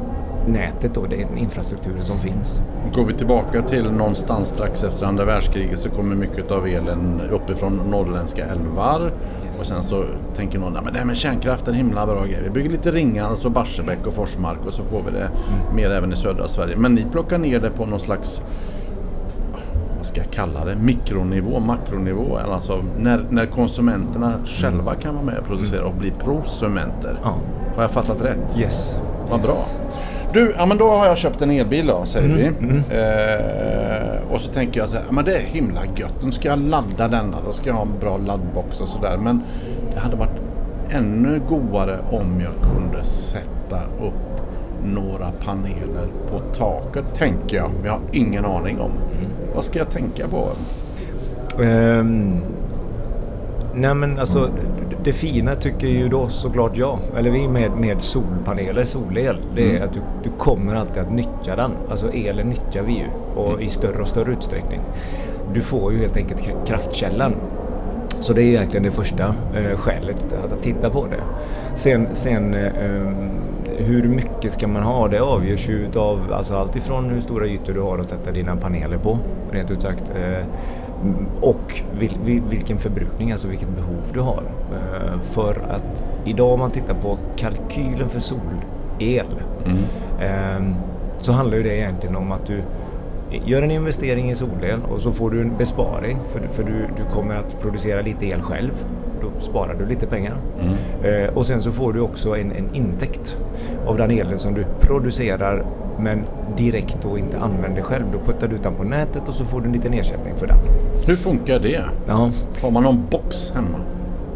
nätet 0.51 0.93
då, 0.93 1.05
den 1.05 1.37
infrastrukturen 1.37 2.03
som 2.03 2.17
finns. 2.17 2.61
Går 2.93 3.05
vi 3.05 3.13
tillbaka 3.13 3.61
till 3.61 3.91
någonstans 3.91 4.47
strax 4.47 4.83
efter 4.83 5.05
andra 5.05 5.25
världskriget 5.25 5.79
så 5.79 5.89
kommer 5.89 6.15
mycket 6.15 6.51
av 6.51 6.67
elen 6.67 7.21
uppifrån 7.31 7.81
norrländska 7.89 8.45
älvar. 8.45 9.11
Yes. 9.47 9.59
Och 9.59 9.65
sen 9.67 9.83
så 9.83 10.03
tänker 10.35 10.59
någon, 10.59 10.73
"Nej, 10.73 10.81
men 10.83 10.93
det 10.93 10.99
här 10.99 11.05
med 11.05 11.17
kärnkraft 11.17 11.67
är 11.67 11.71
en 11.71 11.77
himla 11.77 12.05
bra 12.05 12.25
grej. 12.25 12.39
Vi 12.43 12.49
bygger 12.49 12.69
lite 12.69 12.91
ringar, 12.91 13.25
alltså 13.29 13.49
Barsebäck 13.49 14.07
och 14.07 14.13
Forsmark 14.13 14.65
och 14.65 14.73
så 14.73 14.83
får 14.83 15.01
vi 15.05 15.11
det 15.11 15.29
mer 15.75 15.89
även 15.91 16.13
i 16.13 16.15
södra 16.15 16.47
Sverige. 16.47 16.77
Men 16.77 16.95
ni 16.95 17.05
plockar 17.11 17.37
ner 17.37 17.59
det 17.59 17.69
på 17.69 17.85
någon 17.85 17.99
slags 17.99 18.41
vad 19.97 20.05
ska 20.05 20.21
jag 20.21 20.31
kalla 20.31 20.65
det, 20.65 20.75
mikronivå, 20.75 21.59
makronivå. 21.59 22.37
Alltså 22.37 22.83
när, 22.97 23.25
när 23.29 23.45
konsumenterna 23.45 24.33
själva 24.45 24.95
kan 24.95 25.15
vara 25.15 25.25
med 25.25 25.37
och 25.37 25.45
producera 25.45 25.85
och 25.85 25.93
bli 25.93 26.11
prosumenter. 26.11 27.19
Ja. 27.23 27.35
Har 27.75 27.81
jag 27.81 27.91
fattat 27.91 28.21
rätt? 28.21 28.57
Yes. 28.57 28.95
Vad 29.29 29.39
yes. 29.39 29.47
bra. 29.47 29.88
Du, 30.33 30.53
ja 30.57 30.65
men 30.65 30.77
då 30.77 30.89
har 30.89 31.05
jag 31.05 31.17
köpt 31.17 31.41
en 31.41 31.51
elbil 31.51 31.87
då, 31.87 32.05
säger 32.05 32.29
Mm, 32.29 32.83
vi. 32.89 32.95
Eh, 32.95 34.33
och 34.33 34.41
så 34.41 34.51
tänker 34.53 34.79
jag 34.79 34.89
så 34.89 34.97
här, 34.97 35.03
ja, 35.07 35.11
men 35.11 35.25
det 35.25 35.35
är 35.35 35.39
himla 35.41 35.81
gött. 35.95 36.13
Nu 36.23 36.31
ska 36.31 36.47
jag 36.47 36.59
ladda 36.61 37.07
denna, 37.07 37.37
då 37.45 37.51
ska 37.53 37.69
jag 37.69 37.75
ha 37.75 37.81
en 37.81 37.99
bra 37.99 38.17
laddbox 38.17 38.81
och 38.81 38.87
sådär. 38.87 39.17
Men 39.17 39.41
det 39.93 39.99
hade 39.99 40.15
varit 40.15 40.39
ännu 40.89 41.41
godare 41.47 41.97
om 42.11 42.41
jag 42.41 42.71
kunde 42.73 43.03
sätta 43.03 43.77
upp 43.99 44.41
några 44.83 45.31
paneler 45.45 46.07
på 46.31 46.39
taket, 46.39 47.15
tänker 47.15 47.57
jag. 47.57 47.71
Men 47.77 47.85
jag 47.85 47.91
har 47.93 48.01
ingen 48.11 48.45
aning 48.45 48.79
om. 48.79 48.91
Mm. 48.91 49.29
Vad 49.55 49.63
ska 49.63 49.79
jag 49.79 49.89
tänka 49.89 50.27
på? 50.27 50.49
Ehm, 51.63 52.41
nej 53.73 53.93
men 53.93 54.19
alltså 54.19 54.49
det, 55.03 55.13
fina 55.13 55.55
tycker 55.55 55.87
ju 55.87 56.09
då 56.09 56.27
såklart 56.27 56.77
jag, 56.77 56.99
eller 57.17 57.29
vi 57.29 57.47
med, 57.47 57.71
med 57.71 58.01
solpaneler, 58.01 58.85
solel, 58.85 59.37
det 59.55 59.63
är 59.63 59.69
Mm. 59.69 59.83
att 59.83 59.93
du, 59.93 59.99
du 60.23 60.29
kommer 60.37 60.75
alltid 60.75 61.01
att 61.03 61.11
nyttja 61.11 61.55
den. 61.55 61.71
Alltså 61.89 62.11
elen 62.13 62.49
nyttjar 62.49 62.83
vi 62.83 62.93
ju 62.93 63.05
och 63.35 63.61
i 63.61 63.67
större 63.69 64.01
och 64.01 64.07
större 64.07 64.31
utsträckning. 64.31 64.79
Du 65.53 65.61
får 65.61 65.91
ju 65.93 65.99
helt 65.99 66.17
enkelt 66.17 66.41
kr- 66.41 66.65
kraftkällan. 66.65 67.33
Så 68.07 68.33
det 68.33 68.41
är 68.41 68.45
egentligen 68.45 68.83
det 68.83 68.91
första 68.91 69.23
eh, 69.55 69.77
skälet 69.77 70.33
att, 70.45 70.53
att 70.53 70.61
titta 70.63 70.89
på 70.89 71.05
det. 71.05 71.21
Sen, 71.73 72.07
sen 72.11 72.53
eh, 72.53 72.65
ehm, 72.65 73.29
hur 73.77 74.03
mycket 74.03 74.51
ska 74.51 74.67
man 74.67 74.83
ha? 74.83 75.07
Det 75.07 75.19
avgörs 75.19 75.69
ju 75.69 75.73
utav 75.73 76.19
alltså 76.33 76.55
allt 76.55 76.75
ifrån 76.75 77.09
hur 77.09 77.21
stora 77.21 77.45
ytor 77.47 77.73
du 77.73 77.81
har 77.81 77.97
att 77.99 78.09
sätta 78.09 78.31
dina 78.31 78.55
paneler 78.55 78.97
på, 78.97 79.17
rent 79.51 79.71
ut 79.71 79.81
sagt. 79.81 80.11
Eh, 80.15 80.25
mm, 80.37 80.47
och 81.41 81.81
vil, 81.99 82.17
vil, 82.25 82.41
vilken 82.49 82.77
förbrukning, 82.77 83.31
alltså 83.31 83.47
vilket 83.47 83.69
behov 83.69 84.01
du 84.13 84.19
har. 84.19 84.43
Eh, 84.71 85.21
för 85.21 85.61
att 85.69 86.03
idag 86.25 86.53
om 86.53 86.59
man 86.59 86.71
tittar 86.71 86.93
på 86.93 87.17
kalkylen 87.35 88.09
för 88.09 88.19
solel 88.19 89.25
Ehm, 90.21 90.75
så 91.17 91.31
handlar 91.31 91.57
ju 91.57 91.63
det 91.63 91.77
egentligen 91.77 92.15
om 92.15 92.31
att 92.31 92.45
du 92.45 92.61
gör 93.45 93.61
en 93.61 93.71
investering 93.71 94.31
i 94.31 94.35
solel 94.35 94.79
och 94.91 95.01
så 95.01 95.11
får 95.11 95.31
du 95.31 95.41
en 95.41 95.57
besparing 95.57 96.17
för, 96.31 96.39
för 96.39 96.63
du, 96.63 96.87
du 96.97 97.15
kommer 97.15 97.35
att 97.35 97.61
producera 97.61 98.01
lite 98.01 98.25
el 98.25 98.41
själv. 98.41 98.71
Då 99.21 99.41
sparar 99.41 99.75
du 99.79 99.85
lite 99.85 100.07
pengar. 100.07 100.37
Eh, 101.03 101.37
och 101.37 101.45
sen 101.45 101.61
så 101.61 101.71
får 101.71 101.93
du 101.93 101.99
också 101.99 102.37
en, 102.37 102.51
en 102.51 102.75
intäkt 102.75 103.37
av 103.85 103.97
den 103.97 104.11
elen 104.11 104.39
som 104.39 104.53
du 104.53 104.65
producerar 104.79 105.65
men 105.99 106.23
direkt 106.63 107.05
och 107.05 107.19
inte 107.19 107.39
använder 107.39 107.81
själv. 107.81 108.03
Då 108.13 108.19
puttar 108.31 108.47
du 108.47 108.55
ut 108.55 108.63
den 108.63 108.75
på 108.75 108.83
nätet 108.83 109.27
och 109.27 109.33
så 109.33 109.45
får 109.45 109.61
du 109.61 109.67
en 109.67 109.73
liten 109.73 109.93
ersättning 109.93 110.33
för 110.37 110.47
den. 110.47 110.57
Hur 111.05 111.15
funkar 111.15 111.59
det? 111.59 111.81
Ja, 112.07 112.31
Har 112.61 112.71
man 112.71 112.83
någon 112.83 113.03
box 113.11 113.51
hemma? 113.51 113.77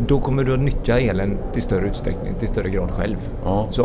då 0.07 0.19
kommer 0.19 0.43
du 0.43 0.53
att 0.53 0.59
nyttja 0.59 0.99
elen 0.99 1.37
till 1.53 1.61
större 1.61 1.87
utsträckning, 1.87 2.33
till 2.39 2.47
större 2.47 2.69
grad 2.69 2.91
själv. 2.91 3.17
Ja. 3.45 3.67
Så. 3.71 3.81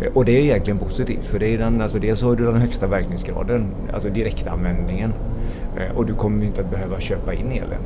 Eh, 0.00 0.12
Och 0.14 0.24
det 0.24 0.32
är 0.32 0.40
egentligen 0.42 0.78
positivt 0.78 1.24
för 1.24 1.38
det 1.38 1.54
är 1.54 1.58
den, 1.58 1.80
alltså 1.80 1.98
dels 1.98 2.22
har 2.22 2.36
du 2.36 2.44
den 2.44 2.56
högsta 2.60 2.86
verkningsgraden, 2.86 3.66
alltså 3.92 4.08
direktanvändningen. 4.08 5.12
Eh, 5.76 5.96
Och 5.96 6.06
du 6.06 6.14
kommer 6.14 6.46
inte 6.46 6.60
att 6.60 6.70
behöva 6.70 7.00
köpa 7.00 7.34
in 7.34 7.46
elen 7.50 7.80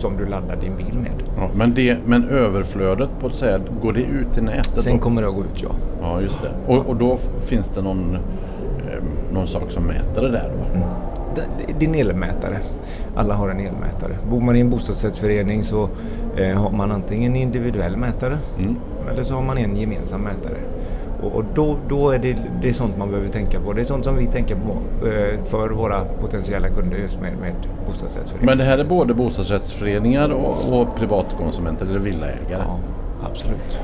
som 0.00 0.16
du 0.16 0.26
laddar 0.26 0.56
din 0.56 0.76
bil 0.76 0.98
med. 1.02 1.12
Ja, 1.36 1.50
men, 1.54 1.74
det, 1.74 1.96
men 2.06 2.28
överflödet 2.28 3.08
på 3.20 3.26
att 3.26 3.34
säga, 3.34 3.60
går 3.82 3.92
det 3.92 4.00
ut 4.02 4.38
i 4.38 4.40
nätet? 4.40 4.78
Sen 4.80 4.92
då? 4.96 5.02
kommer 5.02 5.22
det 5.22 5.28
att 5.28 5.34
gå 5.34 5.40
ut, 5.40 5.62
ja. 5.62 5.70
Ja, 6.02 6.20
just 6.20 6.40
det. 6.42 6.50
Och, 6.66 6.86
och 6.86 6.96
då 6.96 7.18
finns 7.40 7.68
det 7.68 7.82
någon, 7.82 8.18
någon 9.32 9.46
sak 9.46 9.70
som 9.70 9.82
mäter 9.84 10.22
det 10.22 10.30
där 10.30 10.50
då? 10.74 10.80
D- 11.36 11.74
Din 11.78 11.94
elmätare. 11.94 12.58
Alla 13.16 13.34
har 13.34 13.48
en 13.48 13.60
elmätare. 13.60 14.12
Bor 14.30 14.40
man 14.40 14.56
i 14.56 14.60
en 14.60 14.70
bostadsrättsförening 14.70 15.64
så 15.64 15.88
eh, 16.36 16.58
har 16.62 16.70
man 16.70 16.92
antingen 16.92 17.32
en 17.36 17.42
individuell 17.42 17.96
mätare 17.96 18.38
Mm. 18.58 18.76
eller 19.12 19.22
så 19.22 19.34
har 19.34 19.42
man 19.42 19.58
en 19.58 19.76
gemensam 19.76 20.20
mätare. 20.20 20.56
Och, 21.22 21.44
då, 21.54 21.76
då 21.88 22.10
är 22.10 22.18
det, 22.18 22.36
det 22.62 22.68
är 22.68 22.72
sånt 22.72 22.96
man 22.98 23.08
behöver 23.10 23.28
tänka 23.28 23.60
på. 23.60 23.72
Det 23.72 23.80
är 23.80 23.84
sånt 23.84 24.04
som 24.04 24.16
vi 24.16 24.26
tänker 24.26 24.54
på 24.54 25.06
eh, 25.06 25.44
för 25.44 25.68
våra 25.70 26.04
potentiella 26.20 26.68
kunder 26.68 26.96
just 26.96 27.20
med, 27.20 27.32
med 27.40 27.52
bostadsrättsföreningar. 27.86 28.46
Men 28.50 28.58
det 28.58 28.64
här 28.64 28.78
är 28.78 28.84
både 28.84 29.14
bostadsrättsföreningar 29.14 30.28
och, 30.30 30.80
och 30.80 30.96
privatkonsumenter 30.96 31.86
eller 31.86 31.98
villaägare? 31.98 32.62
Ja, 32.66 32.78
absolut. 33.30 33.78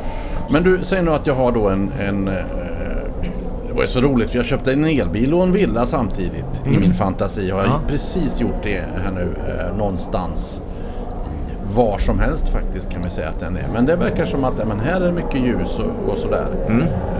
Men 0.50 0.62
du, 0.62 0.78
säg 0.82 1.02
nu 1.02 1.10
att 1.10 1.26
jag 1.26 1.34
har 1.34 1.52
då 1.52 1.68
en... 1.68 1.92
en 2.00 2.28
eh, 2.28 2.34
det 3.74 3.76
var 3.76 3.82
ju 3.82 3.88
så 3.88 4.00
roligt 4.00 4.30
för 4.30 4.36
jag 4.36 4.46
köpte 4.46 4.72
en 4.72 4.84
elbil 4.84 5.34
och 5.34 5.42
en 5.42 5.52
villa 5.52 5.86
samtidigt. 5.86 6.62
I 6.66 6.78
min 6.78 6.94
fantasi 6.94 7.50
har 7.50 7.58
jag 7.58 7.68
Ja. 7.68 7.80
precis 7.88 8.40
gjort 8.40 8.62
det 8.62 8.82
här 9.04 9.10
nu 9.10 9.28
eh, 9.48 9.76
någonstans. 9.76 10.62
Var 11.76 11.98
som 11.98 12.18
helst 12.18 12.48
faktiskt 12.48 12.90
kan 12.90 13.02
vi 13.02 13.10
säga 13.10 13.28
att 13.28 13.40
den 13.40 13.56
är. 13.56 13.68
Men 13.72 13.86
det 13.86 13.96
verkar 13.96 14.26
som 14.26 14.44
att 14.44 14.68
men 14.68 14.80
här 14.80 15.00
är 15.00 15.06
det 15.06 15.12
mycket 15.12 15.40
ljus 15.40 15.78
och, 15.78 16.10
och 16.12 16.16
sådär. 16.16 16.46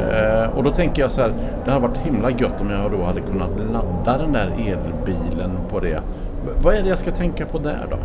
Eh, 0.01 0.57
och 0.59 0.65
då 0.65 0.71
tänker 0.71 1.03
jag 1.03 1.11
så 1.11 1.21
här. 1.21 1.33
Det 1.65 1.71
hade 1.71 1.87
varit 1.89 1.99
himla 1.99 2.31
gött 2.31 2.61
om 2.61 2.71
jag 2.71 2.91
då 2.93 3.03
hade 3.05 3.21
kunnat 3.21 3.51
ladda 3.73 4.19
den 4.19 4.33
där 4.33 4.47
elbilen 4.59 5.59
på 5.71 5.81
det. 5.81 6.01
V- 6.47 6.53
Vad 6.63 6.75
är 6.75 6.83
det 6.83 6.89
jag 6.89 6.99
ska 6.99 7.11
tänka 7.11 7.47
på 7.47 7.59
där 7.59 7.87
då? 7.91 7.97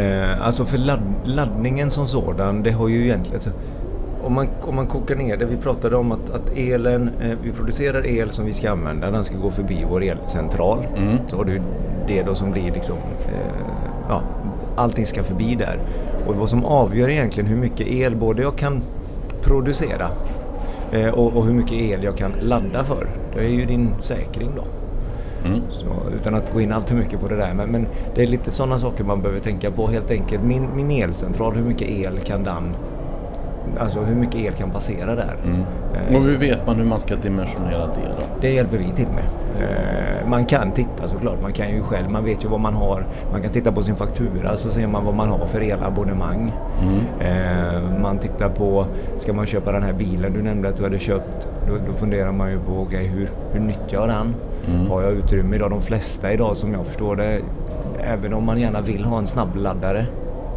Eh, 0.00 0.46
alltså 0.46 0.64
för 0.64 0.78
ladd, 0.78 1.00
laddningen 1.24 1.90
som 1.90 2.06
sådan, 2.06 2.62
det 2.62 2.70
har 2.70 2.88
ju 2.88 3.04
egentligen... 3.04 3.34
Alltså, 3.34 3.50
om, 4.24 4.34
man, 4.34 4.48
om 4.60 4.74
man 4.74 4.86
kokar 4.86 5.16
ner 5.16 5.36
det, 5.36 5.44
vi 5.44 5.56
pratade 5.56 5.96
om 5.96 6.12
att, 6.12 6.30
att 6.30 6.56
elen, 6.56 7.10
eh, 7.20 7.38
vi 7.42 7.52
producerar 7.52 8.06
el 8.06 8.30
som 8.30 8.44
vi 8.44 8.52
ska 8.52 8.70
använda, 8.70 9.10
den 9.10 9.24
ska 9.24 9.36
gå 9.36 9.50
förbi 9.50 9.86
vår 9.90 10.02
elcentral. 10.02 10.86
Mm. 10.96 11.18
Så 11.26 11.36
har 11.36 11.44
du 11.44 11.60
det 12.06 12.22
då 12.22 12.34
som 12.34 12.50
blir 12.50 12.72
liksom, 12.72 12.96
eh, 13.26 13.66
ja, 14.08 14.22
allting 14.76 15.06
ska 15.06 15.22
förbi 15.22 15.54
där. 15.54 15.78
Och 16.26 16.34
vad 16.34 16.50
som 16.50 16.64
avgör 16.64 17.08
egentligen 17.08 17.50
hur 17.50 17.56
mycket 17.56 17.86
el 17.86 18.16
både 18.16 18.42
jag 18.42 18.56
kan 18.56 18.82
producera 19.42 20.08
eh, 20.92 21.08
och, 21.08 21.36
och 21.36 21.44
hur 21.44 21.52
mycket 21.52 21.72
el 21.72 22.04
jag 22.04 22.16
kan 22.16 22.32
ladda 22.40 22.84
för, 22.84 23.08
det 23.34 23.44
är 23.44 23.48
ju 23.48 23.66
din 23.66 23.90
säkring 24.02 24.50
då. 24.56 24.64
Mm. 25.48 25.60
Så, 25.70 25.86
utan 26.16 26.34
att 26.34 26.52
gå 26.52 26.60
in 26.60 26.72
allt 26.72 26.88
för 26.88 26.96
mycket 26.96 27.20
på 27.20 27.28
det 27.28 27.36
där. 27.36 27.54
Men, 27.54 27.70
men 27.70 27.86
det 28.14 28.22
är 28.22 28.26
lite 28.26 28.50
sådana 28.50 28.78
saker 28.78 29.04
man 29.04 29.22
behöver 29.22 29.40
tänka 29.40 29.70
på 29.70 29.86
helt 29.86 30.10
enkelt. 30.10 30.42
Min, 30.42 30.68
min 30.76 30.90
elcentral, 30.90 31.54
hur 31.54 31.64
mycket 31.64 31.88
el 31.88 32.18
kan 32.18 32.44
den... 32.44 32.76
Alltså 33.78 34.00
hur 34.00 34.14
mycket 34.14 34.34
el 34.34 34.52
kan 34.52 34.70
passera 34.70 35.14
där? 35.14 35.36
Mm. 35.44 35.60
Eh, 36.08 36.16
Och 36.16 36.22
hur 36.22 36.36
vet 36.36 36.66
man 36.66 36.76
hur 36.76 36.84
man 36.84 37.00
ska 37.00 37.16
dimensionera 37.16 37.86
det 37.86 38.08
då? 38.18 38.22
Det 38.40 38.50
hjälper 38.52 38.78
vi 38.78 38.90
till 38.96 39.06
med. 39.08 39.24
Eh, 39.62 40.28
man 40.28 40.44
kan 40.44 40.70
titta 40.72 41.08
såklart, 41.08 41.42
man 41.42 41.52
kan 41.52 41.70
ju 41.70 41.82
själv, 41.82 42.10
man 42.10 42.24
vet 42.24 42.44
ju 42.44 42.48
vad 42.48 42.60
man 42.60 42.74
har. 42.74 43.06
Man 43.32 43.42
kan 43.42 43.50
titta 43.50 43.72
på 43.72 43.82
sin 43.82 43.96
faktura 43.96 44.56
så 44.56 44.70
ser 44.70 44.86
man 44.86 45.04
vad 45.04 45.14
man 45.14 45.28
har 45.28 45.46
för 45.46 45.60
elabonnemang. 45.60 46.52
Mm. 46.82 46.98
Eh, 47.20 48.00
man 48.02 48.18
tittar 48.18 48.48
på, 48.48 48.86
ska 49.18 49.32
man 49.32 49.46
köpa 49.46 49.72
den 49.72 49.82
här 49.82 49.92
bilen 49.92 50.32
du 50.32 50.42
nämnde 50.42 50.68
att 50.68 50.76
du 50.76 50.82
hade 50.82 50.98
köpt? 50.98 51.48
Då, 51.68 51.74
då 51.92 51.92
funderar 51.98 52.32
man 52.32 52.50
ju 52.50 52.58
på, 52.58 52.72
okay, 52.72 53.06
hur, 53.06 53.30
hur 53.52 53.60
nyttjar 53.60 53.98
jag 54.00 54.08
den? 54.08 54.34
Mm. 54.68 54.90
Har 54.90 55.02
jag 55.02 55.12
utrymme 55.12 55.56
idag? 55.56 55.70
De 55.70 55.80
flesta 55.82 56.32
idag 56.32 56.56
som 56.56 56.72
jag 56.72 56.86
förstår 56.86 57.16
det, 57.16 57.38
även 58.06 58.34
om 58.34 58.44
man 58.44 58.60
gärna 58.60 58.80
vill 58.80 59.04
ha 59.04 59.18
en 59.18 59.26
snabbladdare 59.26 60.04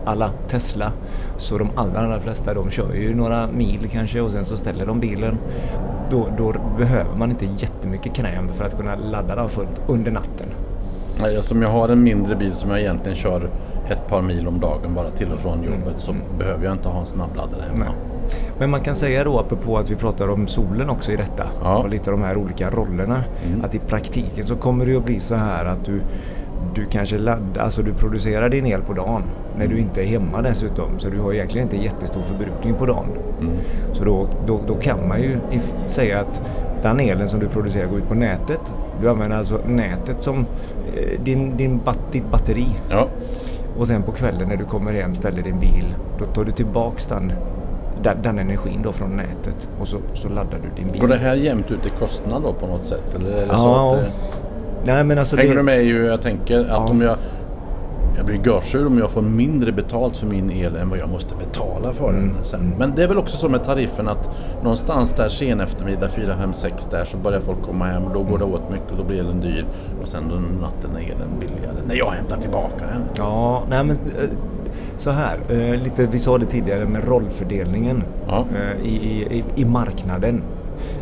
alla 0.07 0.31
Tesla. 0.47 0.91
Så 1.37 1.57
de 1.57 1.69
allra, 1.75 1.99
allra 1.99 2.19
flesta 2.19 2.53
de 2.53 2.69
kör 2.69 2.93
ju 2.93 3.15
några 3.15 3.47
mil 3.47 3.89
kanske 3.91 4.21
och 4.21 4.31
sen 4.31 4.45
så 4.45 4.57
ställer 4.57 4.85
de 4.85 4.99
bilen. 4.99 5.37
Då, 6.11 6.27
då 6.37 6.53
behöver 6.77 7.15
man 7.15 7.29
inte 7.29 7.45
jättemycket 7.45 8.13
kräm 8.13 8.53
för 8.53 8.63
att 8.63 8.77
kunna 8.77 8.95
ladda 8.95 9.35
den 9.35 9.49
fullt 9.49 9.81
under 9.87 10.11
natten. 10.11 10.47
Nej, 11.21 11.37
alltså 11.37 11.53
om 11.53 11.61
jag 11.61 11.69
har 11.69 11.89
en 11.89 12.03
mindre 12.03 12.35
bil 12.35 12.53
som 12.53 12.69
jag 12.69 12.79
egentligen 12.79 13.15
kör 13.15 13.49
ett 13.89 14.07
par 14.07 14.21
mil 14.21 14.47
om 14.47 14.59
dagen 14.59 14.93
bara 14.95 15.09
till 15.09 15.31
och 15.31 15.39
från 15.39 15.63
jobbet 15.63 15.87
mm. 15.87 15.99
så 15.99 16.11
mm. 16.11 16.23
behöver 16.37 16.65
jag 16.65 16.73
inte 16.73 16.89
ha 16.89 16.99
en 16.99 17.05
snabbladdare 17.05 17.61
hemma. 17.61 17.85
Nej. 17.85 17.93
Men 18.59 18.69
man 18.69 18.81
kan 18.81 18.95
säga 18.95 19.23
då 19.23 19.39
apropå 19.39 19.77
att 19.77 19.91
vi 19.91 19.95
pratar 19.95 20.29
om 20.29 20.47
solen 20.47 20.89
också 20.89 21.11
i 21.11 21.15
detta 21.15 21.47
ja. 21.63 21.77
och 21.77 21.89
lite 21.89 22.11
de 22.11 22.21
här 22.21 22.37
olika 22.37 22.69
rollerna. 22.69 23.23
Mm. 23.45 23.65
Att 23.65 23.75
i 23.75 23.79
praktiken 23.79 24.45
så 24.45 24.55
kommer 24.55 24.85
det 24.85 24.95
att 24.95 25.05
bli 25.05 25.19
så 25.19 25.35
här 25.35 25.65
att 25.65 25.85
du 25.85 26.01
du 26.75 26.85
kanske 26.85 27.17
laddar, 27.17 27.61
alltså 27.61 27.81
du 27.81 27.93
producerar 27.93 28.49
din 28.49 28.65
el 28.65 28.81
på 28.81 28.93
dagen 28.93 29.23
när 29.55 29.65
mm. 29.65 29.75
du 29.75 29.81
inte 29.81 30.01
är 30.01 30.05
hemma 30.05 30.41
dessutom. 30.41 30.99
Så 30.99 31.09
du 31.09 31.19
har 31.19 31.33
egentligen 31.33 31.67
inte 31.67 31.77
jättestor 31.77 32.21
förbrukning 32.21 32.75
på 32.75 32.85
dagen. 32.85 33.05
Mm. 33.41 33.53
Så 33.93 34.03
då, 34.03 34.29
då, 34.47 34.59
då, 34.67 34.75
kan 34.75 35.07
man 35.07 35.21
ju 35.21 35.37
säga 35.87 36.19
att 36.19 36.41
den 36.81 36.99
elen 36.99 37.27
som 37.27 37.39
du 37.39 37.47
producerar 37.47 37.87
går 37.87 37.99
ut 37.99 38.07
på 38.07 38.15
nätet. 38.15 38.73
Du 39.01 39.09
använder 39.09 39.37
alltså 39.37 39.59
nätet 39.67 40.21
som 40.21 40.45
eh, 40.95 41.21
din, 41.23 41.57
din 41.57 41.77
bat, 41.85 41.99
ditt 42.11 42.31
batteri. 42.31 42.67
Ja. 42.89 43.07
Och 43.77 43.87
sen 43.87 44.03
på 44.03 44.11
kvällen 44.11 44.49
när 44.49 44.57
du 44.57 44.65
kommer 44.65 44.93
hem 44.93 45.15
ställer 45.15 45.41
din 45.41 45.59
bil, 45.59 45.95
då 46.19 46.25
tar 46.25 46.43
du 46.43 46.51
tillbaks 46.51 47.05
den 47.05 47.33
den, 48.03 48.21
den 48.21 48.39
energin 48.39 48.81
då 48.83 48.93
från 48.93 49.09
nätet 49.09 49.69
och 49.79 49.87
så, 49.87 49.97
så 50.13 50.29
laddar 50.29 50.59
du 50.63 50.81
din 50.81 50.91
bil. 50.91 51.01
Går 51.01 51.07
det 51.07 51.17
här 51.17 51.35
jämnt 51.35 51.71
ut 51.71 51.85
i 51.85 51.89
kostnad 51.89 52.43
då 52.43 52.53
på 52.53 52.67
något 52.67 52.85
sätt? 52.85 53.15
Eller 53.15 53.29
är 53.29 53.33
det 53.33 53.47
ja, 53.51 53.57
så 53.57 53.95
att 53.95 54.01
det... 54.01 54.11
Nej, 54.85 55.03
men 55.03 55.17
alltså 55.17 55.35
Hänger 55.37 55.49
det... 55.49 55.59
du 55.59 55.63
med 55.63 55.85
ju 55.85 56.05
jag 56.05 56.21
tänker 56.21 56.61
att 56.61 56.67
ja. 56.67 56.77
om 56.77 57.01
jag 57.01 57.17
jag 58.17 58.25
blir 58.25 58.39
görsur 58.45 58.87
om 58.87 58.97
jag 58.97 59.09
får 59.09 59.21
mindre 59.21 59.71
betalt 59.71 60.17
för 60.17 60.27
min 60.27 60.51
el 60.51 60.75
än 60.75 60.89
vad 60.89 60.99
jag 60.99 61.09
måste 61.09 61.35
betala 61.35 61.93
för 61.93 62.13
den 62.13 62.23
mm. 62.23 62.43
sen. 62.43 62.73
Men 62.77 62.95
det 62.95 63.03
är 63.03 63.07
väl 63.07 63.17
också 63.17 63.37
så 63.37 63.49
med 63.49 63.63
tariffen 63.63 64.07
att 64.07 64.29
någonstans 64.63 65.13
där 65.13 65.29
sen 65.29 65.59
eftermiddag 65.59 66.09
4, 66.09 66.37
5, 66.37 66.53
6 66.53 66.87
där 66.91 67.05
så 67.05 67.17
börjar 67.17 67.39
folk 67.39 67.61
komma 67.61 67.85
hem 67.85 68.03
och 68.03 68.13
då 68.13 68.23
går 68.23 68.37
det 68.37 68.45
åt 68.45 68.71
mycket 68.71 68.91
och 68.91 68.97
då 68.97 69.03
blir 69.03 69.19
elen 69.19 69.41
dyr. 69.41 69.65
Och 70.01 70.07
sen 70.07 70.23
då 70.29 70.35
natten 70.35 70.91
är 70.95 70.99
elen 70.99 71.39
billigare 71.39 71.77
när 71.87 71.95
jag 71.95 72.11
hämtar 72.11 72.37
tillbaka 72.37 72.85
den. 72.93 73.01
Ja, 73.17 73.63
nej 73.69 73.83
men 73.83 73.95
eh, 73.95 74.29
så 74.97 75.11
här. 75.11 75.39
Eh, 75.49 75.83
lite, 75.83 76.05
vi 76.05 76.19
sa 76.19 76.37
det 76.37 76.45
tidigare 76.45 76.85
med 76.85 77.07
rollfördelningen 77.07 78.03
ja. 78.27 78.45
Eh, 78.55 78.87
i, 78.87 78.95
i, 79.31 79.43
i 79.55 79.65
marknaden. 79.65 80.41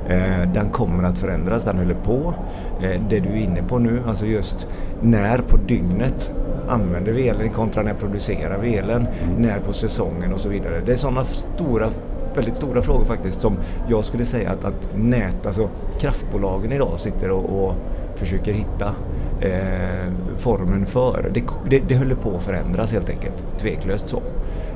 Eh, 0.08 0.53
den 0.53 0.70
kommer 0.70 1.03
att 1.03 1.20
förändras, 1.20 1.63
den 1.63 1.77
håller 1.77 1.96
på. 1.96 2.34
Eh, 2.82 3.01
det 3.10 3.20
du 3.20 3.29
är 3.29 3.38
inne 3.38 3.63
på 3.63 3.79
nu, 3.79 4.01
alltså 4.08 4.25
just 4.25 4.67
när 5.01 5.38
på 5.38 5.58
dygnet 5.58 6.32
använder 6.67 7.12
vi 7.12 7.27
elen 7.27 7.50
kontra 7.50 7.84
när 7.84 7.94
producerar 7.94 8.58
vi 8.58 8.75
elen, 8.75 9.08
mm. 9.24 9.36
när 9.41 9.60
på 9.60 9.74
säsongen 9.74 10.34
och 10.34 10.39
så 10.39 10.50
vidare. 10.50 10.82
Det 10.86 10.91
är 10.91 10.96
sådana 10.96 11.24
stora 11.24 11.89
väldigt 12.36 12.55
stora 12.55 12.82
frågor 12.82 13.05
faktiskt 13.05 13.41
som 13.41 13.58
jag 13.89 14.05
skulle 14.05 14.25
säga 14.25 14.51
att, 14.51 14.65
att 14.65 14.88
nät, 14.96 15.46
alltså 15.46 15.70
kraftbolagen 16.00 16.72
idag 16.72 17.00
sitter 17.00 17.32
och, 17.32 17.65
och 17.65 17.75
försöker 18.15 18.53
hitta 18.53 18.96
eh, 19.42 20.12
formen 20.38 20.86
för. 20.86 21.32
Det, 21.34 21.44
det, 21.70 21.80
det 21.88 21.98
håller 21.98 22.15
på 22.15 22.38
att 22.38 22.44
förändras 22.44 22.94
helt 22.94 23.10
enkelt, 23.10 23.60
tveklöst 23.60 24.08
så. 24.08 24.22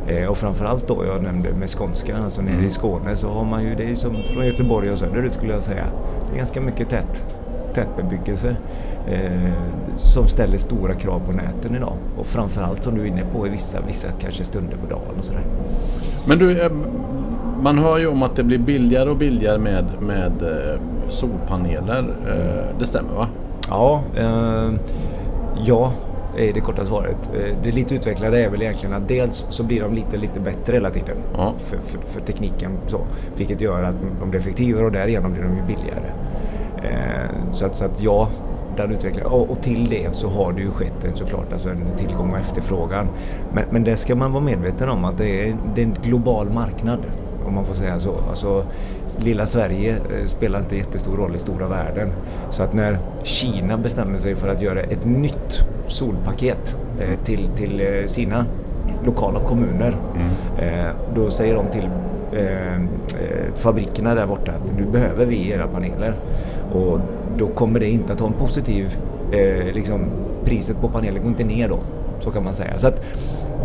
Eh, 0.08 0.28
och 0.28 0.38
framförallt 0.38 0.88
då, 0.88 1.06
jag 1.06 1.24
nämnde 1.24 1.54
med 1.54 1.70
skånska, 1.70 2.18
alltså 2.18 2.42
nere 2.42 2.54
mm. 2.54 2.68
i 2.68 2.72
Skåne 2.72 3.16
så 3.16 3.30
har 3.30 3.46
man 3.46 3.64
ju, 3.64 3.76
det 3.76 3.84
är 3.84 3.96
som 3.96 4.16
från 4.34 4.46
Göteborg 4.46 4.92
och 4.92 4.98
söderut 4.98 5.34
skulle 5.34 5.54
jag 5.54 5.64
säga. 5.64 5.86
Det 6.30 6.34
är 6.34 6.38
ganska 6.38 6.62
mycket 6.62 6.90
tätt, 6.90 7.36
tätbebyggelse 7.74 8.56
eh, 9.08 9.54
som 9.96 10.28
ställer 10.28 10.58
stora 10.58 10.96
krav 10.96 11.22
på 11.26 11.32
näten 11.32 11.76
idag. 11.76 11.94
Och 12.18 12.26
framförallt 12.26 12.84
som 12.84 12.96
du 12.96 13.02
är 13.02 13.06
inne 13.06 13.24
på 13.34 13.48
i 13.48 13.50
vissa, 13.50 13.82
vissa 13.88 14.08
kanske 14.20 14.44
stunder 14.44 14.78
på 14.78 14.90
dagen 14.90 15.20
och 15.20 15.26
sådär. 15.26 15.46
Men 16.28 16.40
du, 16.40 16.62
eh, 16.62 16.72
man 17.62 17.78
hör 17.78 17.98
ju 17.98 18.08
om 18.08 18.24
att 18.24 18.36
det 18.36 18.44
blir 18.44 18.60
billigare 18.60 19.10
och 19.10 19.18
billigare 19.18 19.58
med, 19.58 19.86
med 20.00 20.32
eh, 20.42 20.82
solpaneler. 21.08 22.14
Eh, 22.28 22.80
det 22.80 22.86
stämmer 22.86 23.14
va? 23.14 23.28
Ja, 23.70 24.02
eh, 24.18 24.72
ja 25.66 25.92
är 26.38 26.54
det 26.54 26.60
korta 26.60 26.86
svaret. 26.86 27.30
Eh, 27.34 27.56
det 27.64 27.72
lite 27.72 27.96
utvecklade 27.96 28.44
är 28.44 28.50
väl 28.50 28.62
egentligen 28.62 28.96
att 28.96 29.08
dels 29.08 29.46
så 29.50 29.64
blir 29.64 29.82
de 29.82 29.94
lite, 29.94 30.18
lite 30.18 30.40
bättre 30.40 30.74
hela 30.74 30.90
tiden 30.90 31.18
ja. 31.38 31.54
för, 31.58 31.78
för, 31.78 32.00
för, 32.00 32.22
tekniken. 32.22 32.78
Så, 32.88 33.02
vilket 33.38 33.62
gör 33.62 33.84
att 33.84 33.96
de 34.20 34.30
blir 34.30 34.40
effektivare 34.40 34.86
och 34.86 34.92
därigenom 34.92 35.34
blir 35.34 35.44
de 35.44 35.56
ju 35.56 35.64
billigare. 35.64 36.12
Eh, 36.84 37.52
så, 37.52 37.66
att, 37.66 37.76
så 37.76 37.86
att 37.86 38.02
ja, 38.02 38.30
den 38.78 38.92
utvecklingen. 38.92 39.32
Och, 39.32 39.50
och, 39.50 39.62
till 39.62 39.90
det 39.90 40.16
så 40.16 40.30
har 40.30 40.54
det 40.54 40.62
ju 40.62 40.72
skett 40.72 41.04
en, 41.04 41.16
såklart 41.16 41.54
alltså 41.54 41.70
en 41.70 41.86
tillgång 41.98 42.32
och 42.32 42.38
efterfrågan. 42.38 43.08
Men, 43.54 43.64
men 43.72 43.84
det 43.84 43.98
ska 43.98 44.16
man 44.16 44.32
vara 44.32 44.44
medveten 44.44 44.90
om 44.90 45.06
att 45.06 45.18
det 45.18 45.50
är, 45.50 45.58
det 45.76 45.82
är 45.82 45.86
en 45.86 45.96
global 46.04 46.50
marknad 46.50 47.00
om 47.50 47.56
man 47.56 47.66
får 47.66 47.74
säga 47.74 48.00
så. 48.00 48.16
Alltså, 48.30 48.66
lilla 49.18 49.46
Sverige 49.46 49.96
eh, 49.96 50.26
spelar 50.26 50.60
inte 50.60 50.76
jättestor 50.76 51.18
roll 51.18 51.36
i 51.36 51.40
stora 51.40 51.68
världen. 51.68 52.12
Så 52.50 52.64
att 52.64 52.74
när 52.74 53.00
Kina 53.24 53.78
bestämmer 53.78 54.18
sig 54.18 54.36
för 54.36 54.48
att 54.48 54.62
göra 54.62 54.80
ett 54.80 55.06
nytt 55.06 55.66
solpaket 55.88 56.76
eh, 57.00 57.20
till, 57.24 57.50
till 57.56 57.82
eh, 57.82 58.08
sina 58.08 58.46
lokala 59.06 59.40
kommuner. 59.40 59.96
Mm. 60.16 60.96
då 61.16 61.32
säger 61.32 61.56
de 61.56 61.68
till 61.68 61.90
fabrikerna 63.56 64.16
där 64.16 64.28
borta 64.28 64.52
att 64.52 64.78
nu 64.78 64.86
behöver 64.86 65.26
vi 65.26 65.50
era 65.50 65.68
paneler. 65.68 66.14
Och 66.74 67.00
då 67.38 67.48
kommer 67.48 67.80
det 67.80 67.90
inte 67.90 68.14
att 68.14 68.20
ha 68.20 68.28
en 68.28 68.34
positiv, 68.34 68.98
liksom 69.74 70.06
priset 70.46 70.82
på 70.82 70.88
paneler 70.88 71.20
går 71.20 71.28
inte 71.28 71.44
ner 71.44 71.70
då. 71.70 71.80
Så 72.20 72.32
kan 72.32 72.44
man 72.44 72.54
säga. 72.54 72.78
Så 72.78 72.88
att 72.88 73.02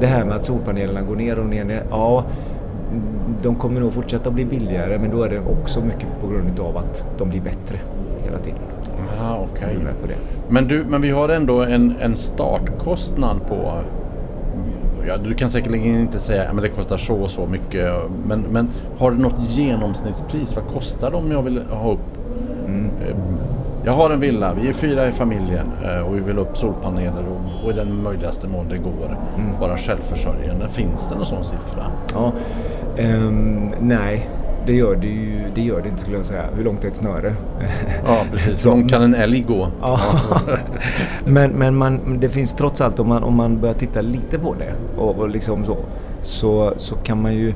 det 0.01 0.07
här 0.07 0.25
med 0.25 0.37
att 0.37 0.45
solpanelerna 0.45 1.03
går 1.03 1.17
ner 1.17 1.39
och 1.39 1.47
ner, 1.47 1.65
ner 1.65 1.83
ja 1.91 2.25
de 3.43 3.55
kommer 3.55 3.81
nog 3.81 3.93
fortsätta 3.93 4.31
bli 4.31 4.45
billigare 4.45 4.99
men 4.99 5.11
då 5.11 5.23
är 5.23 5.29
det 5.29 5.41
också 5.41 5.81
mycket 5.81 6.09
på 6.21 6.29
grund 6.29 6.61
av 6.61 6.77
att 6.77 7.05
de 7.19 7.29
blir 7.29 7.41
bättre 7.41 7.79
hela 8.25 8.39
tiden. 8.39 8.59
Ah, 9.21 9.41
okay. 9.41 9.77
Men, 10.49 10.69
du, 10.69 10.85
men 10.85 11.03
vi 11.03 11.11
har 11.11 11.29
ändå 11.29 11.63
en, 11.63 11.95
en 12.01 12.17
startkostnad 12.17 13.47
på 13.49 13.73
Ja, 15.09 15.17
du 15.17 15.35
kan 15.35 15.51
säkerligen 15.51 16.01
inte 16.01 16.19
säga 16.19 16.51
att 16.51 16.63
det 16.63 16.69
kostar 16.69 16.97
så 16.97 17.15
och 17.15 17.31
så 17.31 17.47
mycket. 17.47 17.93
Men, 18.27 18.41
men 18.41 18.71
har 18.99 19.11
du 19.11 19.19
något 19.19 19.51
genomsnittspris? 19.51 20.57
Vad 20.57 20.67
kostar 20.67 21.11
det 21.11 21.17
om 21.17 21.33
jag 21.33 21.43
vill 21.43 21.63
ha 21.63 21.93
upp 21.93 22.19
mm. 22.67 22.91
Eh, 23.09 23.17
jag 23.87 23.93
har 23.93 24.11
en 24.11 24.21
villa, 24.21 24.55
vi 24.55 24.69
är 24.69 24.73
fyra 24.73 25.09
i 25.09 25.13
familjen 25.13 25.67
eh, 25.85 26.09
och 26.09 26.17
vi 26.17 26.21
vill 26.21 26.39
upp 26.39 26.57
solpaneler 26.57 27.25
och, 27.29 27.65
och 27.65 27.73
i 27.73 27.75
den 27.75 28.03
möjligaste 28.03 28.49
mån 28.49 28.69
det 28.69 28.79
går 28.79 29.19
mm. 29.37 29.61
vara 29.61 29.77
självförsörjande. 29.77 30.69
Finns 30.69 31.09
det 31.09 31.15
någon 31.15 31.27
sån 31.27 31.45
siffra? 31.45 31.87
Ja, 32.15 32.33
um, 32.99 33.75
nej, 33.81 34.29
det 34.67 34.73
gör 34.73 34.97
det 34.97 35.07
ju 35.07 35.41
det 35.55 35.61
gör 35.61 35.83
det 35.83 35.89
inte 35.89 36.01
skulle 36.01 36.17
jag 36.17 36.27
säga. 36.27 36.45
Hur 36.57 36.65
långt 36.65 36.85
är 36.85 36.89
ett 36.89 36.97
snöre? 36.97 37.35
Ja 38.07 38.25
precis, 38.33 38.67
hur 38.67 38.71
långt 38.71 38.91
kan 38.91 39.03
en 39.03 39.15
älg 39.15 39.41
gå? 39.41 39.69
Ja. 39.81 40.01
men 41.25 41.51
men 41.51 41.77
man, 41.77 42.19
det 42.21 42.29
finns 42.29 42.55
trots 42.55 42.81
allt 42.81 42.99
om 42.99 43.09
man, 43.09 43.23
om 43.23 43.37
man 43.37 43.61
börjar 43.61 43.75
titta 43.75 44.01
lite 44.01 44.39
på 44.39 44.55
det 44.55 44.75
och, 45.01 45.19
och 45.19 45.29
liksom 45.29 45.65
så, 45.65 45.77
så, 46.21 46.75
så 46.77 46.97
kan 46.97 47.23
man 47.23 47.35
ju 47.35 47.55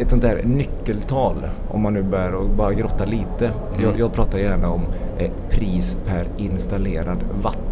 ett 0.00 0.10
sånt 0.10 0.22
där 0.22 0.42
nyckeltal 0.44 1.34
om 1.68 1.82
man 1.82 1.94
nu 1.94 2.02
börjar 2.02 2.32
och 2.32 2.50
bara 2.50 2.72
grotta 2.72 3.04
lite. 3.04 3.46
Mm. 3.46 3.82
Jag, 3.82 3.98
jag, 3.98 4.12
pratar 4.12 4.38
gärna 4.38 4.70
om 4.70 4.82
eh, 5.18 5.30
pris 5.50 5.96
per 6.06 6.26
installerad 6.38 7.18
watt. 7.42 7.69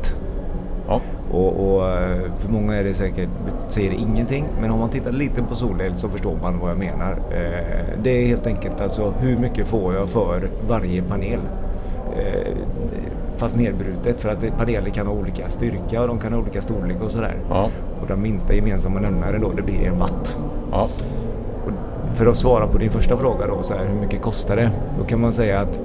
Ja. 0.88 1.00
Och, 1.30 1.76
och, 1.76 1.88
eh, 1.88 2.32
för 2.38 2.48
många 2.48 2.74
är 2.74 2.84
det 2.84 2.94
säkert, 2.94 3.28
säger 3.68 3.90
det 3.90 3.96
ingenting, 3.96 4.44
men 4.60 4.70
om 4.70 4.78
man 4.78 4.90
tittar 4.90 5.12
lite 5.12 5.42
på 5.42 5.54
solel 5.54 5.94
så 5.94 6.08
förstår 6.08 6.36
man 6.42 6.58
vad 6.58 6.70
jag 6.70 6.78
menar. 6.78 7.12
Eh, 7.30 7.98
det 8.02 8.10
är 8.10 8.26
helt 8.26 8.46
enkelt 8.46 8.80
alltså 8.80 9.14
hur 9.20 9.38
mycket 9.38 9.66
får 9.66 9.94
jag 9.94 10.08
för 10.08 10.48
varje 10.68 11.02
panel? 11.02 11.40
Eh, 12.16 12.52
fast 13.36 13.56
nedbrutet 13.56 14.20
för 14.20 14.28
att 14.28 14.58
paneler 14.58 14.90
kan 14.90 15.06
ha 15.06 15.14
olika 15.14 15.48
styrka 15.48 16.02
och 16.02 16.08
de 16.08 16.18
kan 16.18 16.32
ha 16.32 16.40
olika 16.40 16.62
storlek 16.62 17.02
och 17.02 17.10
sådär. 17.10 17.36
Ja. 17.50 17.68
Och 18.02 18.08
den 18.08 18.22
minsta 18.22 18.54
gemensamma 18.54 19.00
nämnaren 19.00 19.40
då, 19.40 19.52
det 19.52 19.62
blir 19.62 19.86
en 19.86 19.98
watt. 19.98 20.36
Ja 20.72 20.88
för 22.12 22.26
att 22.26 22.36
svara 22.36 22.66
på 22.66 22.78
din 22.78 22.90
första 22.90 23.16
fråga 23.16 23.46
då, 23.46 23.62
så 23.62 23.74
här, 23.74 23.86
hur 23.86 24.00
mycket 24.00 24.22
kostar 24.22 24.56
det? 24.56 24.70
Då 24.98 25.04
kan 25.04 25.20
man 25.20 25.32
säga 25.32 25.60
att 25.60 25.80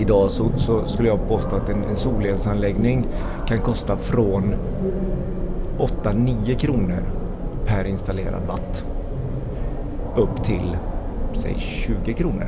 idag 0.00 0.30
så, 0.30 0.50
så 0.56 0.86
skulle 0.86 1.08
jag 1.08 1.28
påstå 1.28 1.56
att 1.56 1.68
en, 1.68 1.84
en 1.84 1.96
solelsanläggning 1.96 3.06
kan 3.46 3.60
kosta 3.60 3.96
från 3.96 4.54
8-9 5.78 6.54
kronor 6.54 7.02
per 7.66 7.84
installerad 7.84 8.42
watt 8.46 8.84
upp 10.16 10.44
till 10.44 10.76
säg 11.32 11.54
20 11.58 12.14
kronor 12.14 12.46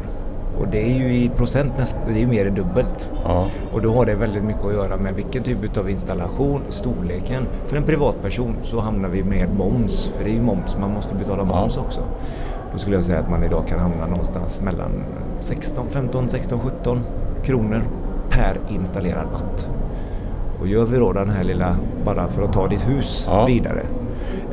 Och 0.59 0.69
det 0.69 0.83
är 0.83 0.97
ju 0.97 1.17
i 1.17 1.29
procent 1.29 1.79
nästan, 1.79 2.01
det 2.07 2.13
är 2.13 2.19
ju 2.19 2.27
mer 2.27 2.47
än 2.47 2.55
dubbelt. 2.55 3.09
Ja. 3.25 3.47
Och 3.73 3.83
då 3.83 3.95
har 3.95 4.07
det 4.07 4.15
väldigt 4.15 4.45
mycket 4.45 4.65
att 4.65 4.73
göra 4.73 4.97
med 4.97 5.15
vilken 5.15 5.43
typ 5.43 5.77
av 5.77 5.91
installation, 5.91 6.61
storleken. 6.69 7.47
För 7.67 7.77
en 7.77 7.83
privatperson 7.83 8.57
så 8.63 8.81
hamnar 8.81 9.09
vi 9.09 9.23
med 9.23 9.55
moms, 9.55 10.11
för 10.17 10.25
det 10.25 10.31
är 10.31 10.35
ju 10.35 10.43
moms, 10.43 10.77
man 10.79 10.91
måste 10.91 11.15
betala 11.15 11.45
moms 11.45 11.77
också. 11.77 12.01
Då 12.73 12.79
skulle 12.79 12.97
jag 12.97 13.05
säga 13.05 13.19
att 13.19 13.31
man 13.31 13.45
idag 13.45 13.67
kan 13.69 13.79
hamna 13.79 14.07
någonstans 14.07 14.61
mellan 14.61 15.05
16, 15.41 15.89
15, 15.89 16.29
16, 16.29 16.61
17 16.61 17.01
kronor 17.45 17.83
per 18.31 18.59
installerad 18.69 19.27
watt. 19.33 19.67
Och 20.61 20.67
gör 20.69 20.85
vi 20.85 20.99
då 20.99 21.13
den 21.13 21.31
här 21.31 21.45
lilla, 21.45 21.77
bara 22.05 22.29
för 22.29 22.43
att 22.43 22.53
ta 22.53 22.69
ditt 22.69 22.89
hus 22.89 23.29
Ja. 23.31 23.45
vidare. 23.47 23.83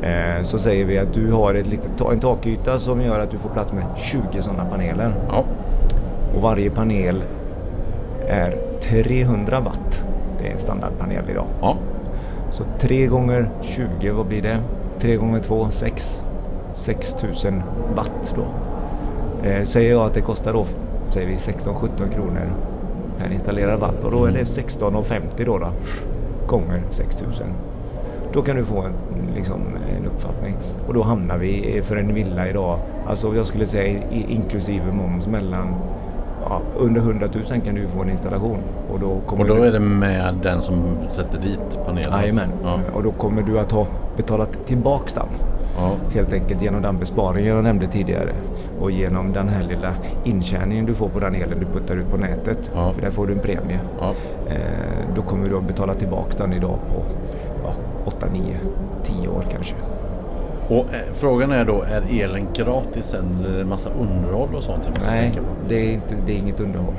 Eh, 0.02 0.42
så 0.42 0.58
säger 0.58 0.84
vi 0.84 0.98
att 0.98 1.14
du 1.14 1.32
har 1.32 1.54
ett 1.54 1.66
litet, 1.66 2.00
en 2.12 2.20
takyta 2.20 2.78
som 2.78 3.00
gör 3.02 3.20
att 3.20 3.30
du 3.30 3.38
får 3.38 3.48
plats 3.50 3.72
med 3.72 3.84
20 3.96 4.42
sådana 4.42 4.64
paneler. 4.64 5.14
Ja. 5.30 5.44
Och 6.36 6.42
varje 6.42 6.70
panel 6.70 7.22
är 8.28 8.54
300 8.80 9.60
watt. 9.60 10.04
Det 10.38 10.48
är 10.48 10.52
en 10.52 10.58
standardpanel 10.58 11.24
idag. 11.30 11.46
Ja. 11.60 11.76
Så 12.50 12.64
3 12.78 13.06
gånger 13.06 13.50
20, 13.62 14.10
vad 14.10 14.26
blir 14.26 14.42
det? 14.42 14.58
3 14.98 15.16
gånger 15.16 15.40
2, 15.40 15.70
6. 15.70 16.24
6000 16.72 17.62
watt 17.96 18.34
då. 18.36 18.44
Eh, 19.48 19.64
säger 19.64 19.90
jag 19.90 20.06
att 20.06 20.14
det 20.14 20.20
kostar 20.20 20.52
då, 20.52 20.66
säger 21.10 21.26
vi 21.28 21.36
16-17 21.36 22.08
kronor 22.14 22.52
per 23.20 23.32
installerad 23.32 23.80
watt 23.80 24.04
och 24.04 24.10
då 24.10 24.24
är 24.24 24.32
det 24.32 24.42
16,50 24.42 25.44
då, 25.44 25.58
då 25.58 25.72
gånger 26.46 26.82
6000. 26.90 27.46
Då 28.32 28.42
kan 28.42 28.56
du 28.56 28.64
få 28.64 28.80
en, 28.80 28.92
liksom, 29.34 29.60
en 29.96 30.06
uppfattning. 30.06 30.56
Och 30.86 30.94
då 30.94 31.02
hamnar 31.02 31.38
vi 31.38 31.82
för 31.84 31.96
en 31.96 32.14
villa 32.14 32.48
idag, 32.48 32.78
alltså 33.06 33.34
jag 33.34 33.46
skulle 33.46 33.66
säga 33.66 34.02
inklusive 34.28 34.92
moms 34.92 35.26
mellan 35.26 35.74
ja, 36.44 36.60
under 36.78 37.00
100 37.00 37.28
000 37.34 37.60
kan 37.60 37.74
du 37.74 37.88
få 37.88 38.02
en 38.02 38.10
installation. 38.10 38.58
Och 38.92 39.00
då, 39.00 39.20
kommer 39.26 39.42
Och 39.42 39.48
då 39.48 39.54
du, 39.54 39.64
är 39.64 39.72
det 39.72 39.80
med 39.80 40.34
den 40.42 40.62
som 40.62 40.96
sätter 41.10 41.38
dit 41.38 41.78
panelen? 41.86 42.20
Jajamän. 42.20 42.50
Ja. 42.64 42.78
Och 42.94 43.02
då 43.02 43.12
kommer 43.12 43.42
du 43.42 43.58
att 43.58 43.72
ha 43.72 43.86
betalat 44.16 44.66
tillbaks 44.66 45.14
den. 45.14 45.26
Ja. 45.76 45.90
Helt 46.14 46.32
enkelt 46.32 46.62
genom 46.62 46.82
den 46.82 46.98
besparingen 46.98 47.54
jag 47.54 47.64
nämnde 47.64 47.86
tidigare. 47.86 48.32
Och 48.80 48.90
genom 48.90 49.32
den 49.32 49.48
här 49.48 49.62
lilla 49.62 49.94
intjäningen 50.24 50.86
du 50.86 50.94
får 50.94 51.08
på 51.08 51.20
den 51.20 51.34
elen 51.34 51.58
du 51.60 51.66
puttar 51.66 51.96
ut 51.96 52.10
på 52.10 52.16
nätet. 52.16 52.70
Ja. 52.74 52.90
För 52.90 53.02
där 53.02 53.10
får 53.10 53.26
du 53.26 53.32
en 53.32 53.38
premie. 53.40 53.78
Ja. 54.00 54.12
Eh, 54.48 55.14
då 55.16 55.22
kommer 55.22 55.48
du 55.48 55.56
att 55.56 55.64
betala 55.66 55.94
tillbaks 55.94 56.36
den 56.36 56.52
idag 56.52 56.78
på 56.88 57.02
ja, 57.64 57.72
8, 58.04 58.26
9, 58.32 58.42
10 59.04 59.28
år 59.28 59.44
kanske. 59.52 59.74
Och 60.68 60.76
eh, 60.94 61.12
frågan 61.12 61.52
är 61.52 61.64
då, 61.64 61.82
är 61.82 62.22
elen 62.22 62.46
gratis 62.54 63.14
eller 63.14 63.48
är 63.50 63.54
det 63.54 63.60
en 63.60 63.68
massa 63.68 63.90
underhåll 63.90 64.54
och 64.54 64.62
sånt? 64.62 65.00
Nej, 65.06 65.32
det 65.68 65.74
är, 65.74 65.92
inte, 65.92 66.14
det 66.26 66.32
är 66.32 66.36
inget 66.36 66.60
underhåll. 66.60 66.94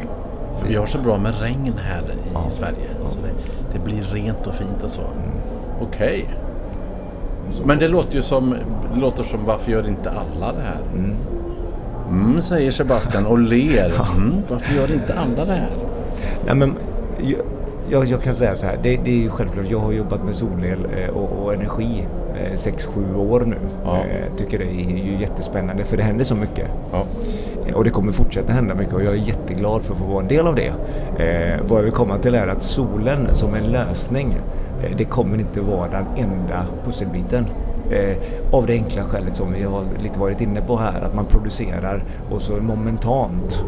För 0.58 0.68
vi 0.68 0.76
har 0.76 0.86
så 0.86 0.98
bra 0.98 1.18
med 1.18 1.42
regn 1.42 1.74
här 1.78 2.02
i. 2.02 2.50
Sverige. 2.52 2.90
Så 3.04 3.18
det, 3.18 3.34
det 3.74 3.80
blir 3.86 4.02
rent 4.02 4.48
och 4.48 4.54
fint 4.54 4.84
och 4.84 4.92
så. 4.92 5.02
Mm. 5.02 5.32
Okej. 5.82 6.26
Så- 6.30 6.51
Men 7.66 7.80
det 7.80 7.88
låter 7.88 8.16
ju 8.16 8.22
som, 8.22 8.56
det 8.94 9.00
låter 9.00 9.24
som 9.24 9.40
varför 9.46 9.72
gör 9.72 9.88
inte 9.88 10.10
alla 10.10 10.54
det 10.54 10.62
här? 10.62 10.80
Mm. 10.94 11.16
Mm, 12.10 12.42
säger 12.42 12.72
Sebastian 12.72 13.26
och 13.26 13.40
ler. 13.40 13.94
Mm, 14.16 14.34
varför 14.50 14.74
gör 14.74 14.92
inte 14.94 15.14
alla 15.14 15.46
det 15.46 15.54
här? 15.54 15.70
Nej, 16.46 16.56
men, 16.56 16.74
jag, 17.22 17.40
jag, 17.90 18.06
jag 18.06 18.22
kan 18.22 18.34
säga 18.34 18.56
så 18.56 18.66
här, 18.66 18.80
det, 18.84 18.98
det 19.04 19.12
är 19.12 19.16
ju 19.24 19.30
självklart, 19.30 19.66
jag 19.70 19.80
har 19.80 19.92
jobbat 19.92 20.24
med 20.24 20.36
solel 20.36 20.80
eh, 20.98 21.10
och, 21.10 21.44
och 21.46 21.54
energi 21.54 22.08
6-7 22.54 23.18
år 23.18 23.40
nu. 23.46 23.56
Ja. 23.86 23.98
Eh, 23.98 24.36
tycker 24.38 24.60
det 24.60 24.66
är 24.66 25.06
ju 25.06 25.18
jättespännande 25.22 25.84
för 25.84 25.98
det 25.98 26.04
händer 26.04 26.24
så 26.24 26.36
mycket. 26.36 26.68
Ja. 26.92 27.04
Eh, 27.68 27.74
Och 27.76 27.84
det 27.84 27.90
kommer 27.90 28.12
fortsätta 28.12 28.54
hända 28.54 28.76
mycket 28.76 28.94
och 28.94 29.04
jag 29.04 29.14
är 29.14 29.18
jätteglad 29.18 29.82
för 29.84 29.94
att 29.94 30.00
få 30.00 30.06
vara 30.06 30.22
en 30.22 30.28
del 30.28 30.48
av 30.48 30.56
det. 30.56 30.68
Eh, 31.24 31.60
vad 31.68 31.80
jag 31.80 31.84
vill 31.84 31.92
komma 31.94 32.18
till 32.18 32.36
är 32.36 32.48
att 32.48 32.62
solen 32.62 33.28
som 33.36 33.54
en 33.56 33.64
lösning, 33.64 34.32
eh, 34.32 34.40
det 34.98 35.06
kommer 35.06 35.40
inte 35.40 35.62
vara 35.62 35.90
den 35.90 36.06
enda 36.18 36.66
pusselbiten. 36.86 37.46
Eh, 37.92 38.18
av 38.52 38.66
det 38.66 38.74
enkla 38.74 39.04
skälet 39.04 39.36
som 39.36 39.54
vi 39.54 39.64
har 39.64 39.84
lite 40.04 40.20
varit 40.20 40.42
inne 40.42 40.62
på 40.62 40.78
här, 40.78 41.02
att 41.02 41.16
man 41.16 41.26
producerar 41.26 42.04
och 42.32 42.42
så 42.42 42.54
momentant 42.54 43.64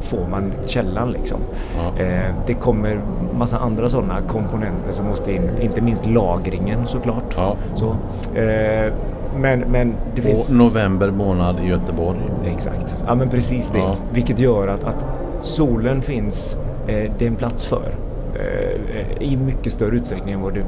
får 0.00 0.26
man 0.30 0.52
källan 0.66 1.12
liksom. 1.12 1.38
Ja. 1.76 2.02
Eh, 2.04 2.34
det 2.46 2.54
kommer 2.54 3.00
massa 3.38 3.58
andra 3.58 3.88
sådana 3.88 4.20
komponenter 4.28 4.92
som 4.92 5.06
måste 5.06 5.32
in, 5.32 5.50
inte 5.60 5.80
minst 5.80 6.06
lagringen 6.06 6.86
såklart. 6.86 7.34
Ja. 7.36 7.56
Så, 7.74 7.90
eh, 8.38 8.92
men, 9.36 9.60
men 9.60 9.94
det 10.14 10.22
finns... 10.22 10.50
Och 10.50 10.56
november 10.56 11.10
månad 11.10 11.56
i 11.64 11.66
Göteborg. 11.66 12.18
Exakt, 12.46 12.94
ja 13.06 13.14
men 13.14 13.30
precis 13.30 13.70
det. 13.70 13.78
Ja. 13.78 13.96
Vilket 14.12 14.38
gör 14.38 14.68
att, 14.68 14.84
att 14.84 15.04
solen 15.42 16.02
finns, 16.02 16.56
eh, 16.86 17.12
det 17.18 17.24
är 17.24 17.28
en 17.28 17.36
plats 17.36 17.64
för. 17.64 17.94
Eh, 18.42 19.22
I 19.22 19.36
mycket 19.36 19.72
större 19.72 19.96
utsträckning 19.96 20.34
än 20.34 20.40
vad, 20.40 20.54
det, 20.54 20.64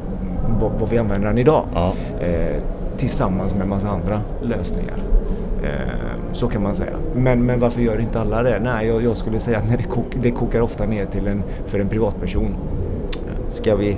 vad, 0.60 0.72
vad 0.72 0.88
vi 0.88 0.98
använder 0.98 1.28
den 1.28 1.38
idag. 1.38 1.64
Ja. 1.74 1.92
Eh, 2.20 2.62
tillsammans 2.96 3.54
med 3.54 3.68
massa 3.68 3.88
andra 3.88 4.20
lösningar. 4.42 4.96
Eh, 5.62 6.32
så 6.32 6.48
kan 6.48 6.62
man 6.62 6.74
säga. 6.74 6.96
Men, 7.16 7.46
men 7.46 7.60
varför 7.60 7.82
gör 7.82 8.00
inte 8.00 8.20
alla 8.20 8.42
det? 8.42 8.60
Nej, 8.60 8.87
jag, 8.87 9.02
jag 9.02 9.16
skulle 9.16 9.38
säga 9.38 9.58
att 9.58 9.68
när 9.68 9.76
det, 9.76 9.82
kok, 9.82 10.16
det 10.22 10.30
kokar 10.30 10.60
ofta 10.60 10.87
ner 10.87 11.06
till 11.06 11.26
en, 11.26 11.42
för 11.66 11.78
en 11.78 11.88
privatperson. 11.88 12.54
Ska 13.48 13.76
vi, 13.76 13.96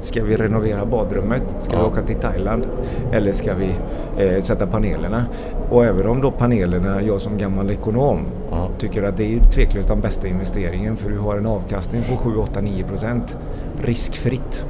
ska 0.00 0.24
vi 0.24 0.36
renovera 0.36 0.86
badrummet? 0.86 1.42
Ska 1.58 1.72
vi 1.76 1.82
Ja. 1.82 1.86
åka 1.88 2.02
till 2.02 2.16
Thailand? 2.16 2.66
Eller 3.12 3.32
ska 3.32 3.54
vi 3.54 3.70
eh, 4.18 4.40
sätta 4.40 4.66
panelerna? 4.66 5.24
Och 5.70 5.84
även 5.84 6.06
om 6.06 6.20
då 6.20 6.30
panelerna, 6.30 7.02
jag 7.02 7.20
som 7.20 7.38
gammal 7.38 7.70
ekonom, 7.70 8.20
Ja. 8.50 8.68
tycker 8.78 9.02
att 9.02 9.16
det 9.16 9.34
är 9.34 9.40
tveklöst 9.40 9.88
den 9.88 10.00
bästa 10.00 10.28
investeringen 10.28 10.96
för 10.96 11.10
du 11.10 11.18
har 11.18 11.36
en 11.36 11.46
avkastning 11.46 12.02
på 12.02 12.16
7, 12.16 12.36
8, 12.36 12.60
9 12.60 12.84
procent 12.84 13.36
riskfritt. 13.82 14.64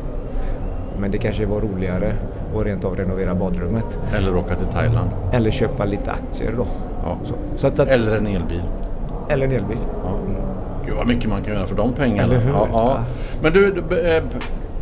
Men 1.01 1.11
det 1.11 1.19
kanske 1.19 1.47
var 1.47 1.61
roligare 1.61 2.12
att 2.61 2.67
rent 2.67 2.85
av 2.85 2.97
renovera 2.97 3.35
badrummet. 3.35 3.99
Eller 4.19 4.37
åka 4.37 4.55
till 4.55 4.67
Thailand. 4.69 5.11
Eller 5.33 5.51
köpa 5.51 5.85
lite 5.85 6.11
aktier 6.11 6.53
då. 6.57 6.67
Ja. 7.05 7.17
Så, 7.25 7.35
så 7.57 7.67
att, 7.67 7.77
så 7.77 7.83
att, 7.83 7.88
Eller 7.88 8.17
en 8.17 8.27
elbil. 8.27 8.62
eller 9.29 9.47
en 9.47 9.53
elbil. 9.53 9.79
Ja. 10.05 10.11
Gud 10.87 10.97
vad 10.97 11.07
mycket 11.07 11.31
man 11.31 11.43
kan 11.43 11.55
göra 11.55 11.67
för 11.67 11.77
de 11.77 11.93
pengarna. 11.93 12.23
Eller 12.23 12.38
hur? 12.45 12.53
Ja, 12.53 12.69
ja. 12.73 12.99
Men 13.43 13.53
du, 13.53 13.83
du, 13.88 13.99
eh, 14.17 14.23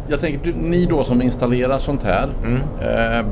jag 0.09 0.21
tänker 0.21 0.53
du, 0.53 0.53
ni 0.53 0.87
då 0.87 1.05
som 1.05 1.23
installerar 1.23 1.79
sånt 1.79 2.05
här. 2.05 2.29
Mm. 2.45 2.61
Eh, 2.81 3.27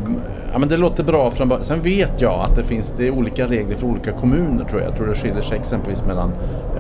ja, 0.53 0.59
men 0.59 0.69
det 0.69 0.77
låter 0.77 1.05
bra 1.05 1.31
från 1.31 1.49
början. 1.49 1.65
Sen 1.65 1.81
vet 1.81 2.21
jag 2.21 2.41
att 2.41 2.57
det 2.57 2.65
finns 2.65 2.95
det 2.97 3.07
är 3.07 3.11
olika 3.11 3.47
regler 3.47 3.77
för 3.77 3.87
olika 3.87 4.13
kommuner 4.13 4.65
tror 4.65 4.81
jag. 4.81 4.91
Jag 4.91 4.97
tror 4.97 5.07
det 5.07 5.15
skiljer 5.15 5.43
sig 5.43 5.59
exempelvis 5.59 6.05
mellan 6.05 6.33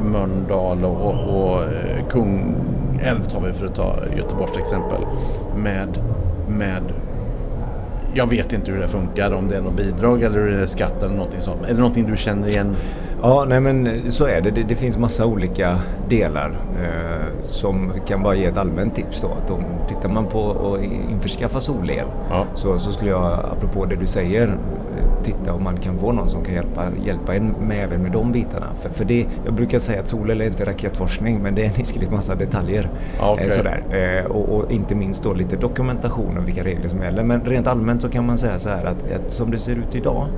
Mölndal 0.03 0.85
och, 0.85 1.01
och, 1.01 1.53
och 1.53 1.63
eh, 1.63 2.09
Kungälv 2.11 3.25
tar 3.33 3.41
vi 3.47 3.53
för 3.53 3.67
att 3.67 3.75
ta 3.75 3.97
Göteborgs 4.17 4.57
exempel. 4.57 5.01
Med, 5.57 5.99
med 6.49 6.83
jag 8.15 8.31
vet 8.31 8.53
inte 8.53 8.71
hur 8.71 8.81
det 8.81 8.89
funkar, 8.89 9.33
om 9.33 9.49
det 9.49 9.57
är 9.57 9.61
något 9.61 9.77
bidrag 9.77 10.23
eller 10.23 10.39
är 10.39 10.61
det 10.61 10.67
skatt 10.67 11.03
eller 11.03 11.15
någonting 11.15 11.41
sånt. 11.41 11.65
Är 11.65 11.75
det 11.75 11.81
någonting 11.81 12.11
du 12.11 12.17
känner 12.17 12.49
igen? 12.49 12.77
Ja, 13.27 13.45
nej 13.49 13.61
men 13.61 14.03
så 14.13 14.27
är 14.27 14.41
det. 14.41 14.51
Det, 14.51 14.63
det 14.63 14.75
finns 14.75 14.99
massa 14.99 15.27
olika 15.27 15.79
delar 16.09 16.57
eh, 16.83 17.41
som 17.41 17.93
kan 18.07 18.23
bara 18.23 18.35
ge 18.35 18.45
ett 18.45 18.57
allmänt 18.57 18.95
tips 18.95 19.21
då. 19.21 19.29
Att 19.45 19.51
om, 19.51 19.65
tittar 19.89 20.09
man 20.09 20.27
på 20.27 20.51
att 20.75 20.85
införskaffa 21.11 21.61
solel 21.61 22.07
Ja. 22.31 22.45
så, 22.55 22.79
så 22.79 22.93
skulle 22.93 23.11
jag, 23.11 23.33
apropå 23.53 23.85
det 23.85 23.97
du 23.97 24.07
säger, 24.07 24.49
eh, 24.49 24.55
titta 25.25 25.53
om 25.53 25.65
man 25.65 25.77
kan 25.77 25.99
få 25.99 26.13
någon 26.13 26.31
som 26.31 26.45
kan 26.45 26.55
hjälpa, 26.55 26.87
hjälpa 27.05 27.35
en 27.35 27.49
med 27.49 27.85
även 27.85 28.03
med 28.03 28.13
de 28.13 28.33
bitarna. 28.33 28.67
För, 28.81 28.89
för 28.89 29.05
det, 29.05 29.27
jag 29.45 29.55
brukar 29.55 29.79
säga 29.79 30.01
att 30.01 30.09
solel 30.09 30.41
är 30.41 30.47
inte 30.47 30.65
raketforskning 30.65 31.43
men 31.43 31.55
det 31.55 31.63
är 31.63 31.67
en 31.67 31.75
hiskeligt 31.75 32.13
massa 32.13 32.35
detaljer. 32.35 32.91
Okej. 33.21 33.47
eh, 33.47 33.53
sådär. 33.53 33.85
Eh, 33.91 34.31
och, 34.31 34.49
och 34.49 34.73
inte 34.73 34.95
minst 34.95 35.23
då 35.23 35.35
lite 35.35 35.57
dokumentation 35.57 36.39
om 36.39 36.45
vilka 36.45 36.65
regler 36.65 36.89
som 36.89 37.03
gäller. 37.03 37.25
Men 37.25 37.41
rent 37.41 37.67
allmänt 37.67 38.03
så 38.03 38.09
kan 38.09 38.27
man 38.27 38.39
säga 38.39 38.59
så 38.59 38.69
här 38.69 38.85
att, 38.85 39.13
att 39.13 39.31
som 39.31 39.51
det 39.51 39.59
ser 39.59 39.77
ut 39.77 39.95
idag 39.95 40.29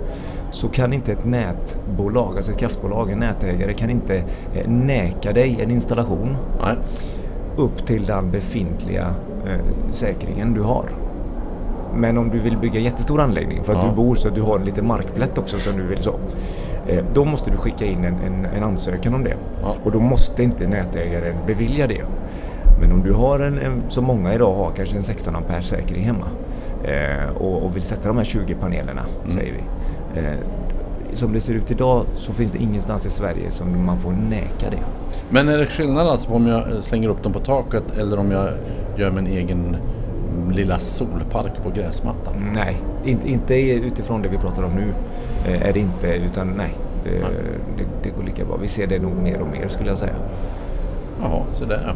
så 0.51 0.69
kan 0.69 0.93
inte 0.93 1.13
ett 1.13 1.25
nätbolag, 1.25 2.37
alltså 2.37 2.53
ett 2.53 2.59
kraftbolag, 2.59 3.11
en 3.11 3.19
nätägare 3.19 3.75
kan 3.75 3.91
inte 3.91 4.17
eh, 4.55 4.69
näka 4.69 5.33
dig 5.33 5.59
en 5.63 5.71
installation 5.71 6.37
Nej. 6.63 6.77
upp 7.57 7.87
till 7.87 8.05
den 8.05 8.31
befintliga 8.31 9.15
eh, 9.47 9.93
säkringen 9.93 10.55
du 10.55 10.61
har. 10.61 11.06
Men 11.97 12.19
om 12.19 12.31
du 12.31 12.39
vill 12.39 12.57
bygga 12.57 12.81
jättestor 12.81 13.21
anläggning 13.21 13.65
för 13.65 13.73
att 13.73 13.79
Ja. 13.83 13.89
du 13.91 13.97
bor 13.97 14.15
så 14.15 14.29
att 14.29 14.35
du 14.35 14.43
har 14.43 14.59
en 14.59 14.65
liten 14.65 14.87
markplätt 14.87 15.39
också 15.39 15.59
som 15.59 15.77
du 15.77 15.83
vill 15.87 15.99
så. 15.99 16.15
Eh, 16.89 17.05
då 17.15 17.25
måste 17.25 17.51
du 17.51 17.57
skicka 17.57 17.85
in 17.85 18.05
en, 18.05 18.15
en, 18.27 18.45
en 18.45 18.63
ansökan 18.63 19.15
om 19.15 19.25
det. 19.25 19.37
Ja. 19.63 19.75
Och 19.85 19.93
då 19.93 20.01
måste 20.01 20.43
inte 20.43 20.67
nätägaren 20.69 21.37
bevilja 21.47 21.87
det. 21.87 22.03
Men 22.81 22.93
om 22.93 23.03
du 23.03 23.13
har 23.13 23.41
en, 23.41 23.59
en 23.59 23.83
som 23.89 24.05
många 24.05 24.35
idag 24.35 24.55
har, 24.55 24.71
kanske 24.77 24.97
en 24.97 25.03
16 25.03 25.37
ampere 25.37 25.63
säkring 25.63 26.05
hemma 26.05 26.27
eh, 26.85 27.37
och, 27.37 27.63
och 27.63 27.77
vill 27.77 27.83
sätta 27.83 28.09
de 28.09 28.17
här 28.17 28.25
20 28.25 28.55
panelerna, 28.55 29.03
säger 29.29 29.53
vi. 29.53 30.21
Eh, 30.21 30.35
som 31.13 31.33
det 31.33 31.41
ser 31.41 31.55
ut 31.55 31.71
idag 31.71 32.05
så 32.15 32.33
finns 32.33 32.51
det 32.53 32.59
ingenstans 32.59 33.07
i 33.07 33.11
Sverige 33.11 33.51
som 33.51 33.87
man 33.87 33.99
får 33.99 34.11
neka 34.11 34.71
det. 34.71 34.79
Men 35.31 35.49
är 35.49 35.59
det 35.59 35.67
skillnad 35.67 36.07
alltså 36.09 36.29
på 36.29 36.35
om 36.35 36.47
jag 36.47 36.73
eh, 36.73 36.81
slänger 36.81 37.09
upp 37.09 37.23
dem 37.23 37.33
på 37.33 37.41
taket 37.41 37.97
eller 38.01 38.19
om 38.19 38.31
jag 38.31 38.49
gör 38.97 39.11
min 39.11 39.27
egen 39.27 39.77
lilla 40.51 40.79
solpark 40.79 41.53
på 41.65 41.71
gräsmattan? 41.71 42.35
Nej, 42.55 42.77
inte, 43.05 43.31
inte 43.31 43.55
utifrån 43.71 44.23
det 44.23 44.29
vi 44.29 44.39
pratar 44.39 44.63
om 44.63 44.73
nu. 44.73 44.93
Eh, 45.53 45.69
är 45.69 45.73
det 45.73 45.81
inte, 45.81 46.07
utan 46.07 46.49
nej. 46.57 46.75
Det, 47.05 47.11
Nej. 47.11 47.21
det, 47.79 47.85
det 48.03 48.09
går 48.17 48.23
lika 48.23 48.45
bra. 48.45 48.57
vi 48.57 48.69
ser 48.69 48.87
det 48.87 48.99
nog 48.99 49.17
mer 49.17 49.41
och 49.41 49.49
mer 49.49 49.69
skulle 49.69 49.89
jag 49.89 49.99
säga. 49.99 50.13
Jaha, 51.23 51.43
så 51.53 51.65
där. 51.65 51.95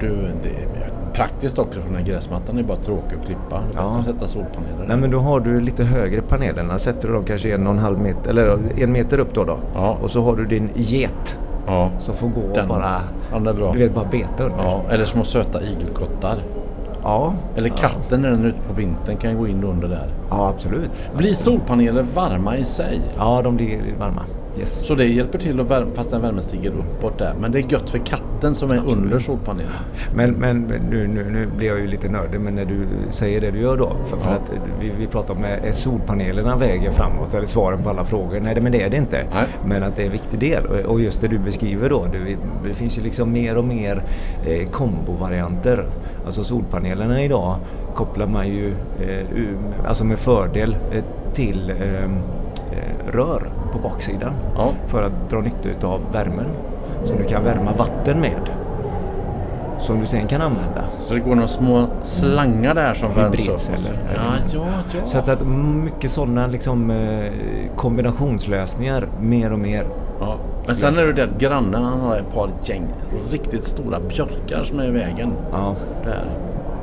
Du, 0.00 0.08
det 0.42 0.48
är 0.48 0.66
praktiskt 1.12 1.58
också 1.58 1.80
för 1.80 1.88
den 1.88 1.96
här 1.98 2.04
gräsmattan 2.04 2.58
är 2.58 2.62
bara 2.62 2.76
tråkig 2.78 3.16
att 3.20 3.26
klippa. 3.26 3.60
Ja. 3.74 3.94
Ja. 3.96 4.02
sätta 4.04 4.28
solpaneler. 4.28 4.84
Nej 4.88 4.96
men 4.96 5.10
då 5.10 5.18
har 5.18 5.40
du 5.40 5.60
lite 5.60 5.84
högre 5.84 6.20
panelerna. 6.22 6.78
Sätter 6.78 7.08
du 7.08 7.14
dem 7.14 7.24
kanske 7.24 7.54
en 7.54 7.66
och 7.66 7.72
en 7.72 7.78
halv 7.78 7.98
meter, 7.98 8.30
eller 8.30 8.58
en 8.78 8.92
meter 8.92 9.18
upp 9.18 9.34
då. 9.34 9.44
då. 9.44 9.58
Ja. 9.74 9.96
Och 10.02 10.10
så 10.10 10.22
har 10.22 10.36
du 10.36 10.44
din 10.44 10.70
get 10.74 11.38
Ja. 11.66 11.90
som 12.00 12.14
får 12.14 12.28
gå 12.28 12.40
och 12.40 12.54
Den- 12.54 12.68
bara, 12.68 13.00
den 13.32 13.46
är 13.46 13.54
bra. 13.54 13.72
du 13.72 13.78
vet, 13.78 13.94
bara 13.94 14.04
beta 14.04 14.44
under. 14.44 14.58
Ja, 14.64 14.82
eller 14.90 15.04
små 15.04 15.24
söta 15.24 15.62
igelkottar. 15.62 16.36
Ja. 17.02 17.34
Eller 17.56 17.68
katten 17.68 18.22
när 18.22 18.30
den 18.30 18.44
är 18.44 18.48
ute 18.48 18.58
på 18.68 18.72
vintern 18.72 19.16
kan 19.16 19.38
gå 19.38 19.48
in 19.48 19.64
under 19.64 19.88
där. 19.88 20.10
Ja, 20.30 20.48
absolut. 20.48 21.02
Blir 21.16 21.34
solpaneler 21.34 22.02
varma 22.02 22.56
i 22.56 22.64
sig? 22.64 23.00
Ja, 23.16 23.42
de 23.42 23.56
blir 23.56 23.94
varma. 23.98 24.22
Yes. 24.58 24.70
Så 24.86 24.94
det 24.94 25.04
hjälper 25.04 25.38
till 25.38 25.60
att 25.60 25.70
värma, 25.70 25.86
fast 25.94 26.10
den 26.10 26.22
värmen 26.22 26.42
stiger 26.42 26.70
uppåt 26.70 27.18
där. 27.18 27.34
Men 27.40 27.52
det 27.52 27.58
är 27.58 27.72
gött 27.72 27.90
för 27.90 27.98
katten 27.98 28.54
som 28.54 28.70
är 28.70 28.82
under 28.86 29.18
solpanelen. 29.18 29.72
Men, 30.14 30.30
men 30.32 30.62
nu, 30.90 31.06
nu, 31.06 31.30
nu 31.30 31.46
blir 31.56 31.68
jag 31.68 31.80
ju 31.80 31.86
lite 31.86 32.08
nördig, 32.08 32.40
men 32.40 32.54
när 32.54 32.64
du 32.64 32.86
säger 33.10 33.40
det 33.40 33.50
du 33.50 33.58
gör 33.60 33.76
då. 33.76 33.92
För, 34.04 34.16
för 34.16 34.30
Ja. 34.30 34.36
att 34.36 34.50
vi, 34.80 34.92
vi 34.98 35.06
pratar 35.06 35.34
om, 35.34 35.44
är 35.44 35.72
solpanelerna 35.72 36.56
vägen 36.56 36.92
framåt? 36.92 37.34
Eller 37.34 37.46
svaren 37.46 37.82
på 37.82 37.90
alla 37.90 38.04
frågor? 38.04 38.40
Nej, 38.40 38.60
men 38.60 38.72
det 38.72 38.82
är 38.82 38.90
det 38.90 38.96
inte. 38.96 39.24
Nej. 39.34 39.44
Men 39.66 39.82
att 39.82 39.96
det 39.96 40.02
är 40.02 40.06
en 40.06 40.12
viktig 40.12 40.38
del. 40.40 40.66
Och- 40.66 41.00
just 41.00 41.20
det 41.20 41.28
du 41.28 41.38
beskriver 41.38 41.90
då. 41.90 42.06
Det, 42.12 42.36
det 42.68 42.74
finns 42.74 42.98
ju 42.98 43.02
liksom 43.02 43.32
mer 43.32 43.56
och 43.58 43.64
mer 43.64 44.02
eh, 44.46 44.68
kombovarianter. 44.70 45.86
Alltså 46.26 46.44
solpanelerna 46.44 47.22
idag 47.22 47.56
kopplar 47.94 48.26
man 48.26 48.48
ju 48.48 48.68
eh, 48.70 49.26
alltså 49.86 50.04
med 50.04 50.18
fördel 50.18 50.76
eh, 50.92 51.04
till 51.32 51.70
eh, 51.70 51.76
eh, 52.04 52.10
rör 53.12 53.50
på 53.72 53.78
baksidan. 53.78 54.32
Ja. 54.56 54.68
För 54.86 55.02
att 55.02 55.30
dra 55.30 55.40
nytta 55.40 55.86
av 55.86 56.00
värmen. 56.12 56.46
Som 57.04 57.16
du 57.16 57.24
kan 57.24 57.44
värma 57.44 57.72
vatten 57.72 58.20
med. 58.20 58.50
Som 59.78 60.00
du 60.00 60.06
sen 60.06 60.26
kan 60.26 60.40
använda. 60.40 60.84
Så 60.98 61.14
det 61.14 61.20
går 61.20 61.34
några 61.34 61.48
små 61.48 61.86
slangar 62.02 62.74
där 62.74 62.94
som 62.94 63.08
värms 63.14 63.48
upp. 63.48 63.80
Ja, 64.14 64.20
ja, 64.52 64.60
ja. 64.94 65.06
Så 65.06 65.18
att, 65.18 65.24
så 65.24 65.32
att 65.32 65.46
mycket 65.84 66.10
sådana 66.10 66.46
liksom, 66.46 66.90
eh, 66.90 67.32
kombinationslösningar 67.76 69.08
mer 69.20 69.52
och 69.52 69.58
mer. 69.58 69.86
ja. 70.20 70.36
Men 70.66 70.76
sen 70.76 70.98
är 70.98 71.02
det 71.06 71.12
det 71.12 71.24
att 71.24 71.38
grannen 71.38 71.84
han 71.84 72.00
har 72.00 72.16
ett 72.16 72.32
par 72.34 72.50
gäng 72.62 72.84
riktigt 73.30 73.64
stora 73.64 73.98
björkar 74.08 74.64
som 74.64 74.78
är 74.80 74.88
i 74.88 74.90
vägen. 74.90 75.32
Ja, 75.52 75.74
Där. 76.04 76.26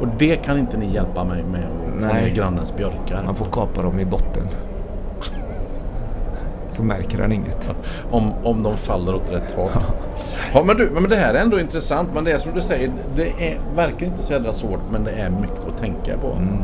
Och 0.02 0.08
det 0.18 0.36
kan 0.36 0.58
inte 0.58 0.78
ni 0.78 0.94
hjälpa 0.94 1.24
mig 1.24 1.44
med 1.44 1.64
att 1.96 2.02
få 2.02 2.14
ner 2.14 2.30
grannens 2.36 2.78
björkar. 2.78 3.24
man 3.26 3.36
får 3.36 3.46
kapa 3.46 3.82
dem 3.82 4.00
i 4.00 4.06
botten. 4.06 4.44
Så 6.80 6.86
märker 6.86 7.22
han 7.22 7.32
inget. 7.32 7.70
Om, 8.12 8.34
om 8.44 8.64
de 8.64 8.78
faller 8.78 9.16
åt 9.16 9.32
rätt 9.32 9.52
håll. 9.56 9.70
Ja, 10.54 10.64
men, 10.64 10.78
du, 10.78 10.90
men 10.90 11.10
det 11.10 11.16
här 11.16 11.34
är 11.34 11.40
ändå 11.40 11.60
intressant. 11.60 12.10
Men 12.14 12.24
det 12.24 12.32
är 12.32 12.40
som 12.40 12.52
du 12.54 12.62
säger, 12.62 12.92
det 13.16 13.28
är, 13.28 13.58
verkar 13.76 14.06
inte 14.06 14.24
så 14.24 14.34
jävla 14.34 14.54
svårt 14.54 14.80
men 14.92 15.04
det 15.04 15.12
är 15.12 15.30
mycket 15.30 15.68
att 15.68 15.78
tänka 15.78 16.18
på. 16.18 16.28
Mm. 16.28 16.64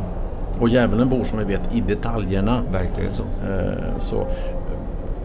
Och 0.60 0.70
djävulen 0.70 1.10
bor 1.10 1.24
som 1.24 1.40
vi 1.40 1.46
vet 1.46 1.62
i 1.74 1.82
detaljerna. 1.82 2.62
Verkligen 2.72 3.12
så. 3.12 3.24
Eh, 3.24 4.00
så. 4.00 4.28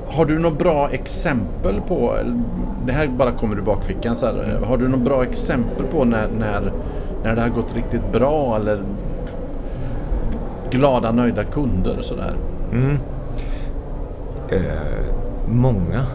Har 0.06 0.24
du 0.24 0.38
något 0.38 0.58
bra 0.58 0.90
exempel 0.90 1.80
på, 1.88 2.14
det 2.86 2.92
här 2.92 3.08
bara 3.08 3.32
kommer 3.32 3.56
ur 3.56 3.62
bakfickan 3.62 4.16
så 4.16 4.26
här, 4.26 4.56
eh, 4.62 4.68
har 4.68 4.76
du 4.76 4.88
något 4.88 5.04
bra 5.04 5.22
exempel 5.22 5.86
på 5.86 6.04
när, 6.04 6.28
när, 6.38 6.72
när 7.24 7.36
det 7.36 7.42
har 7.42 7.48
gått 7.48 7.74
riktigt 7.74 8.12
bra 8.12 8.56
eller 8.56 8.82
glada 10.70 11.12
nöjda 11.12 11.44
kunder 11.44 11.96
sådär? 12.00 12.36
Mm. 12.72 12.98
Eh, 14.50 14.60
många. 15.48 16.06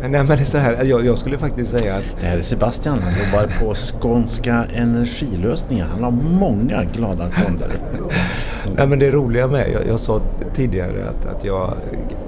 Nej 0.00 0.10
men 0.10 0.26
det 0.26 0.32
är 0.32 0.44
så 0.44 0.58
här, 0.58 0.84
jag, 0.84 1.06
jag 1.06 1.18
skulle 1.18 1.38
faktiskt 1.38 1.78
säga 1.78 1.96
att 1.96 2.04
Det 2.20 2.26
här 2.26 2.38
är 2.38 2.42
Sebastian, 2.42 2.98
han 2.98 3.12
jobbar 3.12 3.58
på 3.60 3.74
Skånska 3.74 4.64
Energilösningar. 4.74 5.86
Han 5.86 6.04
har 6.04 6.10
många 6.10 6.84
glada 6.84 7.28
kunder. 7.30 7.70
Nej, 8.76 8.86
men 8.86 8.98
det 8.98 9.10
roliga 9.10 9.48
med, 9.48 9.72
jag, 9.72 9.86
jag 9.86 10.00
sa 10.00 10.20
tidigare 10.54 11.08
att, 11.08 11.26
att 11.26 11.44
jag 11.44 11.74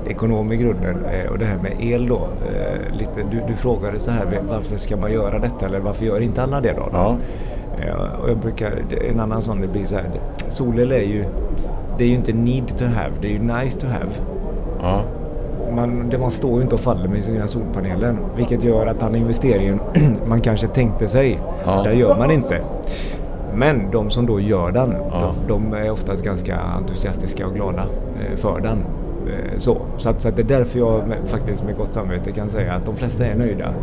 ekonom 0.08 0.52
i 0.52 0.56
grunden 0.56 1.04
eh, 1.04 1.30
och 1.30 1.38
det 1.38 1.44
här 1.44 1.58
med 1.58 1.72
el 1.80 2.08
då. 2.08 2.28
Eh, 2.54 2.96
lite, 2.98 3.22
du, 3.30 3.42
du 3.48 3.56
frågade 3.56 3.98
så 3.98 4.10
här, 4.10 4.40
varför 4.48 4.76
ska 4.76 4.96
man 4.96 5.12
göra 5.12 5.38
detta 5.38 5.66
eller 5.66 5.78
varför 5.78 6.04
gör 6.04 6.20
inte 6.20 6.42
alla 6.42 6.60
det 6.60 6.72
då? 6.72 6.88
Ja. 6.92 7.16
Eh, 7.80 8.20
och 8.22 8.30
jag 8.30 8.36
brukar, 8.36 8.72
en 9.10 9.20
annan 9.20 9.42
sån 9.42 9.60
det 9.60 9.68
blir 9.68 9.86
så 9.86 9.94
här, 9.94 10.10
solel 10.48 10.92
är 10.92 11.02
ju, 11.02 11.24
det 11.98 12.04
är 12.04 12.08
ju 12.08 12.14
inte 12.14 12.32
need 12.32 12.78
to 12.78 12.84
have, 12.84 13.10
det 13.20 13.28
är 13.28 13.32
ju 13.32 13.38
nice 13.38 13.80
to 13.80 13.86
have. 13.86 14.10
Ja. 14.80 15.02
Man, 15.72 16.08
det 16.10 16.18
man 16.18 16.30
står 16.30 16.56
ju 16.56 16.62
inte 16.62 16.74
och 16.74 16.80
faller 16.80 17.08
med 17.08 17.24
sina 17.24 17.48
solpaneler. 17.48 18.16
Vilket 18.36 18.64
gör 18.64 18.86
att 18.86 19.00
den 19.00 19.14
investeringen 19.14 19.80
man 20.26 20.40
kanske 20.40 20.66
tänkte 20.66 21.08
sig, 21.08 21.38
Ja. 21.66 21.82
där 21.82 21.92
gör 21.92 22.16
man 22.18 22.30
inte. 22.30 22.60
Men 23.54 23.90
de 23.90 24.10
som 24.10 24.26
då 24.26 24.40
gör 24.40 24.70
den, 24.72 24.94
Ja. 25.12 25.34
de, 25.48 25.70
de 25.70 25.76
är 25.76 25.90
oftast 25.90 26.24
ganska 26.24 26.56
entusiastiska 26.56 27.46
och 27.46 27.54
glada 27.54 27.82
eh, 27.82 28.36
för 28.36 28.60
den. 28.60 28.78
Eh, 29.26 29.58
Så, 29.58 29.78
så, 29.96 30.08
att, 30.08 30.20
så 30.22 30.28
att 30.28 30.36
det 30.36 30.42
är 30.42 30.58
därför 30.58 30.78
jag 30.78 31.08
med, 31.08 31.18
faktiskt 31.24 31.64
med 31.64 31.76
gott 31.76 31.94
samvete 31.94 32.32
kan 32.32 32.50
säga 32.50 32.72
att 32.74 32.86
de 32.86 32.96
flesta 32.96 33.26
är 33.26 33.34
nöjda. 33.34 33.74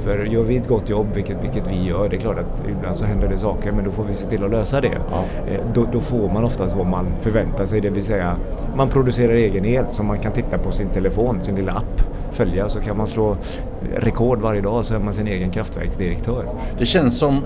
För 0.00 0.24
gör 0.24 0.42
vi 0.42 0.56
ett 0.56 0.68
gott 0.68 0.88
jobb, 0.88 1.06
vilket, 1.14 1.44
vilket 1.44 1.70
vi 1.70 1.82
gör, 1.88 2.08
det 2.08 2.16
är 2.16 2.20
klart 2.20 2.38
att 2.38 2.62
ibland 2.78 2.96
så 2.96 3.04
händer 3.04 3.28
det 3.28 3.38
saker 3.38 3.72
men 3.72 3.84
då 3.84 3.90
får 3.90 4.04
vi 4.04 4.14
se 4.14 4.26
till 4.26 4.44
att 4.44 4.50
lösa 4.50 4.80
det. 4.80 4.98
Ja. 5.10 5.24
Eh, 5.52 5.60
Då, 5.74 5.86
då 5.92 6.00
får 6.00 6.28
man 6.32 6.44
oftast 6.44 6.76
vad 6.76 6.86
man 6.86 7.06
förväntar 7.20 7.66
sig, 7.66 7.80
det 7.80 7.90
vill 7.90 8.04
säga 8.04 8.36
man 8.76 8.88
producerar 8.88 9.32
egen 9.32 9.64
el 9.64 9.84
som 9.88 10.06
man 10.06 10.18
kan 10.18 10.32
titta 10.32 10.58
på 10.58 10.72
sin 10.72 10.88
telefon, 10.88 11.38
sin 11.42 11.54
lilla 11.56 11.72
app, 11.72 12.00
följa 12.32 12.68
så 12.68 12.80
kan 12.80 12.96
man 12.96 13.06
slå 13.06 13.36
rekord 13.96 14.40
varje 14.40 14.60
dag 14.60 14.84
så 14.84 14.94
är 14.94 14.98
man 14.98 15.12
sin 15.12 15.26
egen 15.26 15.50
kraftverksdirektör. 15.50 16.44
Det 16.78 16.86
känns 16.86 17.18
som 17.18 17.40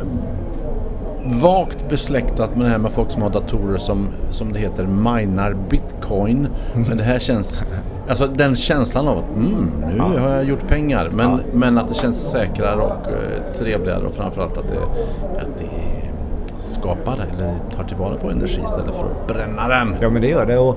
vagt 1.42 1.88
besläktat 1.88 2.56
med 2.56 2.66
det 2.66 2.70
här 2.70 2.78
med 2.78 2.92
folk 2.92 3.10
som 3.10 3.22
har 3.22 3.30
datorer 3.30 3.78
som, 3.78 4.08
som 4.30 4.52
det 4.52 4.58
heter, 4.58 4.86
minar 4.86 5.56
bitcoin. 5.70 6.48
Men 6.88 6.96
det 6.96 7.02
här 7.04 7.18
känns, 7.18 7.64
alltså 8.08 8.26
den 8.26 8.54
känslan 8.54 9.08
av 9.08 9.18
att 9.18 9.36
mm, 9.36 9.70
nu 9.80 9.94
Ja. 9.96 10.20
har 10.20 10.28
jag 10.30 10.44
gjort 10.44 10.68
pengar. 10.68 11.10
Men, 11.12 11.30
Ja. 11.30 11.38
men 11.52 11.78
att 11.78 11.88
det 11.88 11.94
känns 11.94 12.30
säkrare 12.30 12.80
och 12.80 12.90
eh, 13.08 13.52
trevligare 13.58 14.06
och 14.06 14.14
framförallt 14.14 14.58
att 14.58 14.68
det, 14.68 14.82
att 15.40 15.58
det 15.58 15.64
skapar 16.58 17.12
eller 17.14 17.54
tar 17.76 17.84
tillvara 17.84 18.14
på 18.16 18.30
energi 18.30 18.60
istället 18.64 18.94
för 18.94 19.04
att 19.04 19.28
bränna 19.28 19.68
den. 19.68 19.94
Ja 20.00 20.10
men 20.10 20.22
det 20.22 20.28
gör 20.28 20.46
det 20.46 20.58
och 20.58 20.76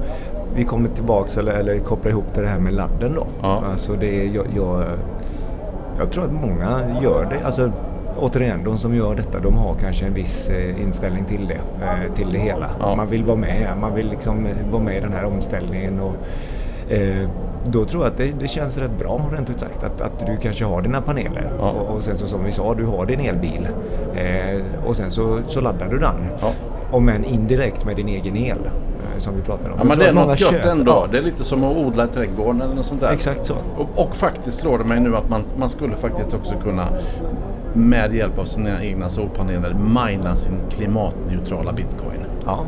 vi 0.55 0.63
kommer 0.63 0.89
tillbaks 0.89 1.37
eller, 1.37 1.51
eller 1.51 1.79
kopplar 1.79 2.11
ihop 2.11 2.25
det 2.35 2.47
här 2.47 2.59
med 2.59 2.73
ladden 2.73 3.13
då. 3.15 3.27
Ja. 3.41 3.63
Alltså 3.71 3.93
det 3.99 4.21
är, 4.21 4.35
jag, 4.35 4.45
jag, 4.55 4.83
jag 5.99 6.11
tror 6.11 6.23
att 6.23 6.31
många 6.33 6.81
gör 7.01 7.25
det. 7.29 7.45
Alltså, 7.45 7.71
återigen, 8.19 8.63
de 8.63 8.77
som 8.77 8.95
gör 8.95 9.15
detta 9.15 9.39
de 9.39 9.53
har 9.57 9.75
kanske 9.75 10.05
en 10.05 10.13
viss 10.13 10.49
eh, 10.49 10.81
inställning 10.81 11.25
till 11.25 11.47
det, 11.47 11.85
eh, 11.85 12.13
till 12.15 12.31
det 12.31 12.39
hela. 12.39 12.69
Ja. 12.79 12.95
Man 12.95 13.07
vill 13.07 13.23
vara 13.23 13.37
med, 13.37 13.77
man 13.81 13.95
vill 13.95 14.09
liksom 14.09 14.45
eh, 14.45 14.53
vara 14.71 14.83
med 14.83 14.97
i 14.97 14.99
den 14.99 15.13
här 15.13 15.25
omställningen. 15.25 15.99
Och, 15.99 16.15
eh, 16.93 17.29
då 17.65 17.85
tror 17.85 18.03
jag 18.03 18.11
att 18.11 18.17
det, 18.17 18.31
det 18.39 18.47
känns 18.47 18.77
rätt 18.77 18.97
bra 18.99 19.29
rent 19.33 19.49
ut 19.49 19.59
sagt 19.59 19.83
att, 19.83 20.01
att 20.01 20.25
du 20.25 20.37
kanske 20.37 20.65
har 20.65 20.81
dina 20.81 21.01
paneler 21.01 21.51
Ja. 21.59 21.69
och, 21.69 21.95
och 21.95 22.03
sen 22.03 22.17
så 22.17 22.27
som 22.27 22.43
vi 22.43 22.51
sa, 22.51 22.73
du 22.73 22.85
har 22.85 23.05
din 23.05 23.19
elbil 23.19 23.67
eh, 24.15 24.61
och 24.85 24.95
sen 24.95 25.11
så, 25.11 25.39
så 25.45 25.61
laddar 25.61 25.87
du 25.87 25.97
den. 25.97 26.15
Ja. 26.41 26.51
Om 26.91 27.09
än 27.09 27.25
indirekt 27.25 27.85
med 27.85 27.95
din 27.95 28.07
egen 28.07 28.37
el 28.37 28.57
som 29.21 29.35
vi 29.35 29.41
pratar 29.41 29.69
om. 29.69 29.75
Ja, 29.77 29.83
men 29.83 29.97
det 29.99 30.07
är 30.07 30.13
något 30.13 30.41
gött 30.41 30.65
ändå. 30.65 30.91
Ja, 30.91 31.07
Det 31.11 31.17
är 31.17 31.21
lite 31.21 31.43
som 31.43 31.63
att 31.63 31.77
odla 31.77 32.03
i 32.03 32.07
trädgården 32.07 32.61
eller 32.61 32.75
något 32.75 32.85
sånt 32.85 33.01
där. 33.01 33.11
Exakt 33.11 33.45
så. 33.45 33.55
Och, 33.77 34.05
och 34.05 34.15
faktiskt 34.15 34.59
slår 34.59 34.77
det 34.77 34.83
mig 34.83 34.99
nu 34.99 35.15
att 35.15 35.29
man, 35.29 35.43
man 35.57 35.69
skulle 35.69 35.95
faktiskt 35.95 36.33
också 36.33 36.55
kunna 36.63 36.87
med 37.73 38.13
hjälp 38.15 38.39
av 38.39 38.45
sina 38.45 38.83
egna 38.83 39.09
solpaneler 39.09 39.73
mina 39.73 40.35
sin 40.35 40.59
klimatneutrala 40.69 41.71
bitcoin. 41.73 42.25
Ja, 42.45 42.65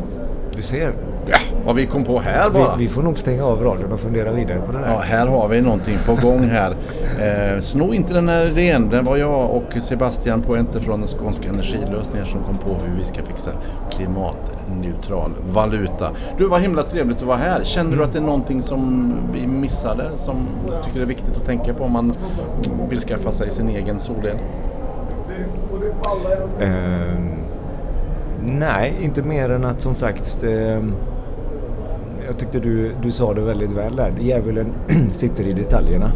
du 0.55 0.61
ser. 0.61 0.93
Ja, 1.25 1.37
vad 1.65 1.75
vi 1.75 1.85
kom 1.85 2.03
på 2.03 2.19
här 2.19 2.49
bara. 2.49 2.75
Vi, 2.75 2.83
vi 2.83 2.89
får 2.89 3.01
nog 3.01 3.17
stänga 3.17 3.45
av 3.45 3.63
radion 3.63 3.91
och 3.91 3.99
fundera 3.99 4.31
vidare 4.31 4.61
på 4.65 4.71
det 4.71 4.77
där. 4.77 4.91
Ja, 4.91 4.99
här 4.99 5.27
har 5.27 5.47
vi 5.47 5.61
någonting 5.61 5.97
på 6.05 6.15
gång 6.15 6.39
här. 6.39 6.75
Eh, 7.19 7.59
sno 7.59 7.93
inte 7.93 8.13
den 8.13 8.29
här 8.29 8.45
idén. 8.45 8.89
Det 8.89 9.01
var 9.01 9.17
jag 9.17 9.49
och 9.49 9.73
Sebastian 9.81 10.41
Poente 10.41 10.79
från 10.79 11.07
Skånska 11.07 11.49
Energilösningar 11.49 12.25
som 12.25 12.43
kom 12.43 12.57
på 12.57 12.69
hur 12.69 12.99
vi 12.99 13.05
ska 13.05 13.23
fixa 13.23 13.51
klimatneutral 13.91 15.31
valuta. 15.53 16.09
Du, 16.37 16.47
var 16.47 16.59
himla 16.59 16.83
trevligt 16.83 17.17
att 17.17 17.27
vara 17.27 17.37
här. 17.37 17.63
Känner 17.63 17.97
du 17.97 18.03
att 18.03 18.13
det 18.13 18.19
är 18.19 18.23
någonting 18.23 18.61
som 18.61 19.13
vi 19.33 19.47
missade 19.47 20.03
som 20.15 20.35
du 20.65 20.71
tycker 20.85 21.01
är 21.01 21.05
viktigt 21.05 21.37
att 21.37 21.45
tänka 21.45 21.73
på 21.73 21.83
om 21.83 21.91
man 21.91 22.13
vill 22.89 22.99
skaffa 22.99 23.31
sig 23.31 23.49
sin 23.49 23.69
egen 23.69 23.99
solel? 23.99 24.37
Ehm, 26.61 27.29
nej, 28.45 28.93
inte 29.01 29.21
mer 29.21 29.49
än 29.49 29.65
att 29.65 29.81
som 29.81 29.95
sagt 29.95 30.43
ehm, 30.43 30.95
jag 32.27 32.37
tyckte 32.37 32.59
du, 32.59 32.91
du 33.03 33.11
sa 33.11 33.33
det 33.33 33.41
väldigt 33.41 33.71
väl 33.71 33.95
där. 33.95 34.13
Djävulen 34.19 34.73
sitter 35.11 35.47
i 35.47 35.53
detaljerna. 35.53 36.11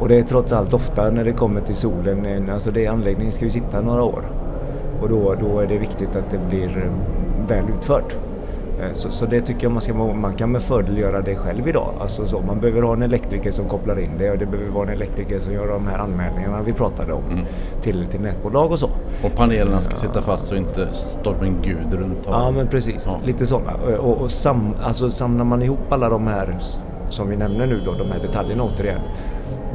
Och 0.00 0.08
det 0.08 0.18
är 0.18 0.22
trots 0.22 0.52
allt 0.52 0.74
ofta 0.74 1.10
när 1.10 1.24
det 1.24 1.32
kommer 1.32 1.60
till 1.60 1.74
solen, 1.74 2.50
alltså 2.50 2.70
det 2.70 2.86
anläggningen 2.86 3.32
ska 3.32 3.44
ju 3.44 3.50
sitta 3.50 3.80
några 3.80 4.02
år. 4.02 4.24
Och 5.00 5.08
då, 5.08 5.34
då 5.34 5.60
är 5.60 5.66
det 5.66 5.78
viktigt 5.78 6.16
att 6.16 6.30
det 6.30 6.38
blir 6.48 6.68
eh, 6.68 7.48
väl 7.48 7.64
utfört. 7.78 8.16
Eh, 8.82 8.92
Så, 8.92 9.10
så 9.10 9.26
det 9.26 9.40
tycker 9.40 9.62
jag 9.62 9.72
man 9.72 9.80
ska 9.82 9.94
man 9.94 10.32
kan 10.32 10.52
med 10.52 10.62
fördel 10.62 10.98
göra 10.98 11.20
det 11.20 11.36
själv 11.36 11.68
idag. 11.68 11.94
Alltså 12.00 12.26
så, 12.26 12.40
man 12.40 12.60
behöver 12.60 12.82
ha 12.82 12.92
en 12.92 13.02
elektriker 13.02 13.50
som 13.50 13.64
kopplar 13.68 13.98
in 14.00 14.10
det 14.18 14.30
och 14.30 14.38
det 14.38 14.46
behöver 14.46 14.70
vara 14.70 14.86
en 14.88 14.92
elektriker 14.94 15.38
som 15.38 15.52
gör 15.52 15.66
de 15.68 15.86
här 15.86 15.98
anmälningarna 15.98 16.62
vi 16.62 16.72
pratade 16.72 17.12
om 17.12 17.22
Mm. 17.30 17.44
till, 17.80 18.06
till 18.06 18.20
nätbolag 18.20 18.70
och 18.72 18.78
så. 18.78 18.90
Och 19.24 19.34
panelerna 19.36 19.80
ska 19.80 19.96
sitta 19.96 20.22
fast 20.22 20.46
så 20.46 20.54
inte 20.54 20.88
stormen 20.92 21.56
Gudrun 21.62 22.16
tar... 22.24 22.32
Ja 22.32 22.50
men 22.50 22.66
precis, 22.68 23.06
Ja. 23.06 23.20
lite 23.24 23.46
sådana. 23.46 23.72
Och, 24.00 24.20
och 24.20 24.30
sam, 24.30 24.74
alltså, 24.82 25.10
samlar 25.10 25.44
man 25.44 25.62
ihop 25.62 25.78
alla 25.92 26.08
de 26.08 26.26
här 26.26 26.58
som 27.08 27.28
vi 27.30 27.36
nämner 27.36 27.66
nu 27.66 27.80
då, 27.86 27.92
de 27.92 28.10
här 28.10 28.18
detaljerna 28.20 28.62
återigen. 28.62 29.00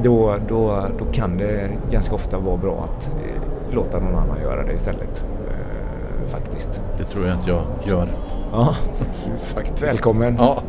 Då, 0.04 0.36
då, 0.50 0.86
då 1.00 1.06
kan 1.12 1.38
det 1.38 1.70
ganska 1.92 2.16
ofta 2.16 2.40
vara 2.40 2.58
bra 2.58 2.86
att 2.90 3.08
eh, 3.08 3.74
låta 3.76 4.00
någon 4.00 4.16
annan 4.16 4.38
göra 4.44 4.64
det 4.66 4.74
istället. 4.74 5.24
Eh, 5.48 6.28
faktiskt. 6.28 6.82
Det 6.98 7.04
tror 7.04 7.26
jag 7.28 7.38
att 7.40 7.48
jag 7.48 7.62
gör. 7.86 8.08
Ja, 8.52 8.76
Faktiskt. 9.56 9.84
välkommen. 9.84 10.36
Ja. 10.38 10.62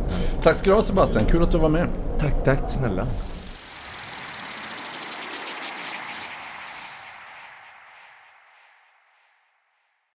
Tack 0.43 0.55
ska 0.55 0.69
du 0.69 0.75
ha 0.75 0.81
Sebastian, 0.81 1.25
kul 1.25 1.43
att 1.43 1.51
du 1.51 1.57
var 1.57 1.69
med. 1.69 1.87
Tack, 2.17 2.43
tack 2.43 2.59
snälla. 2.69 3.03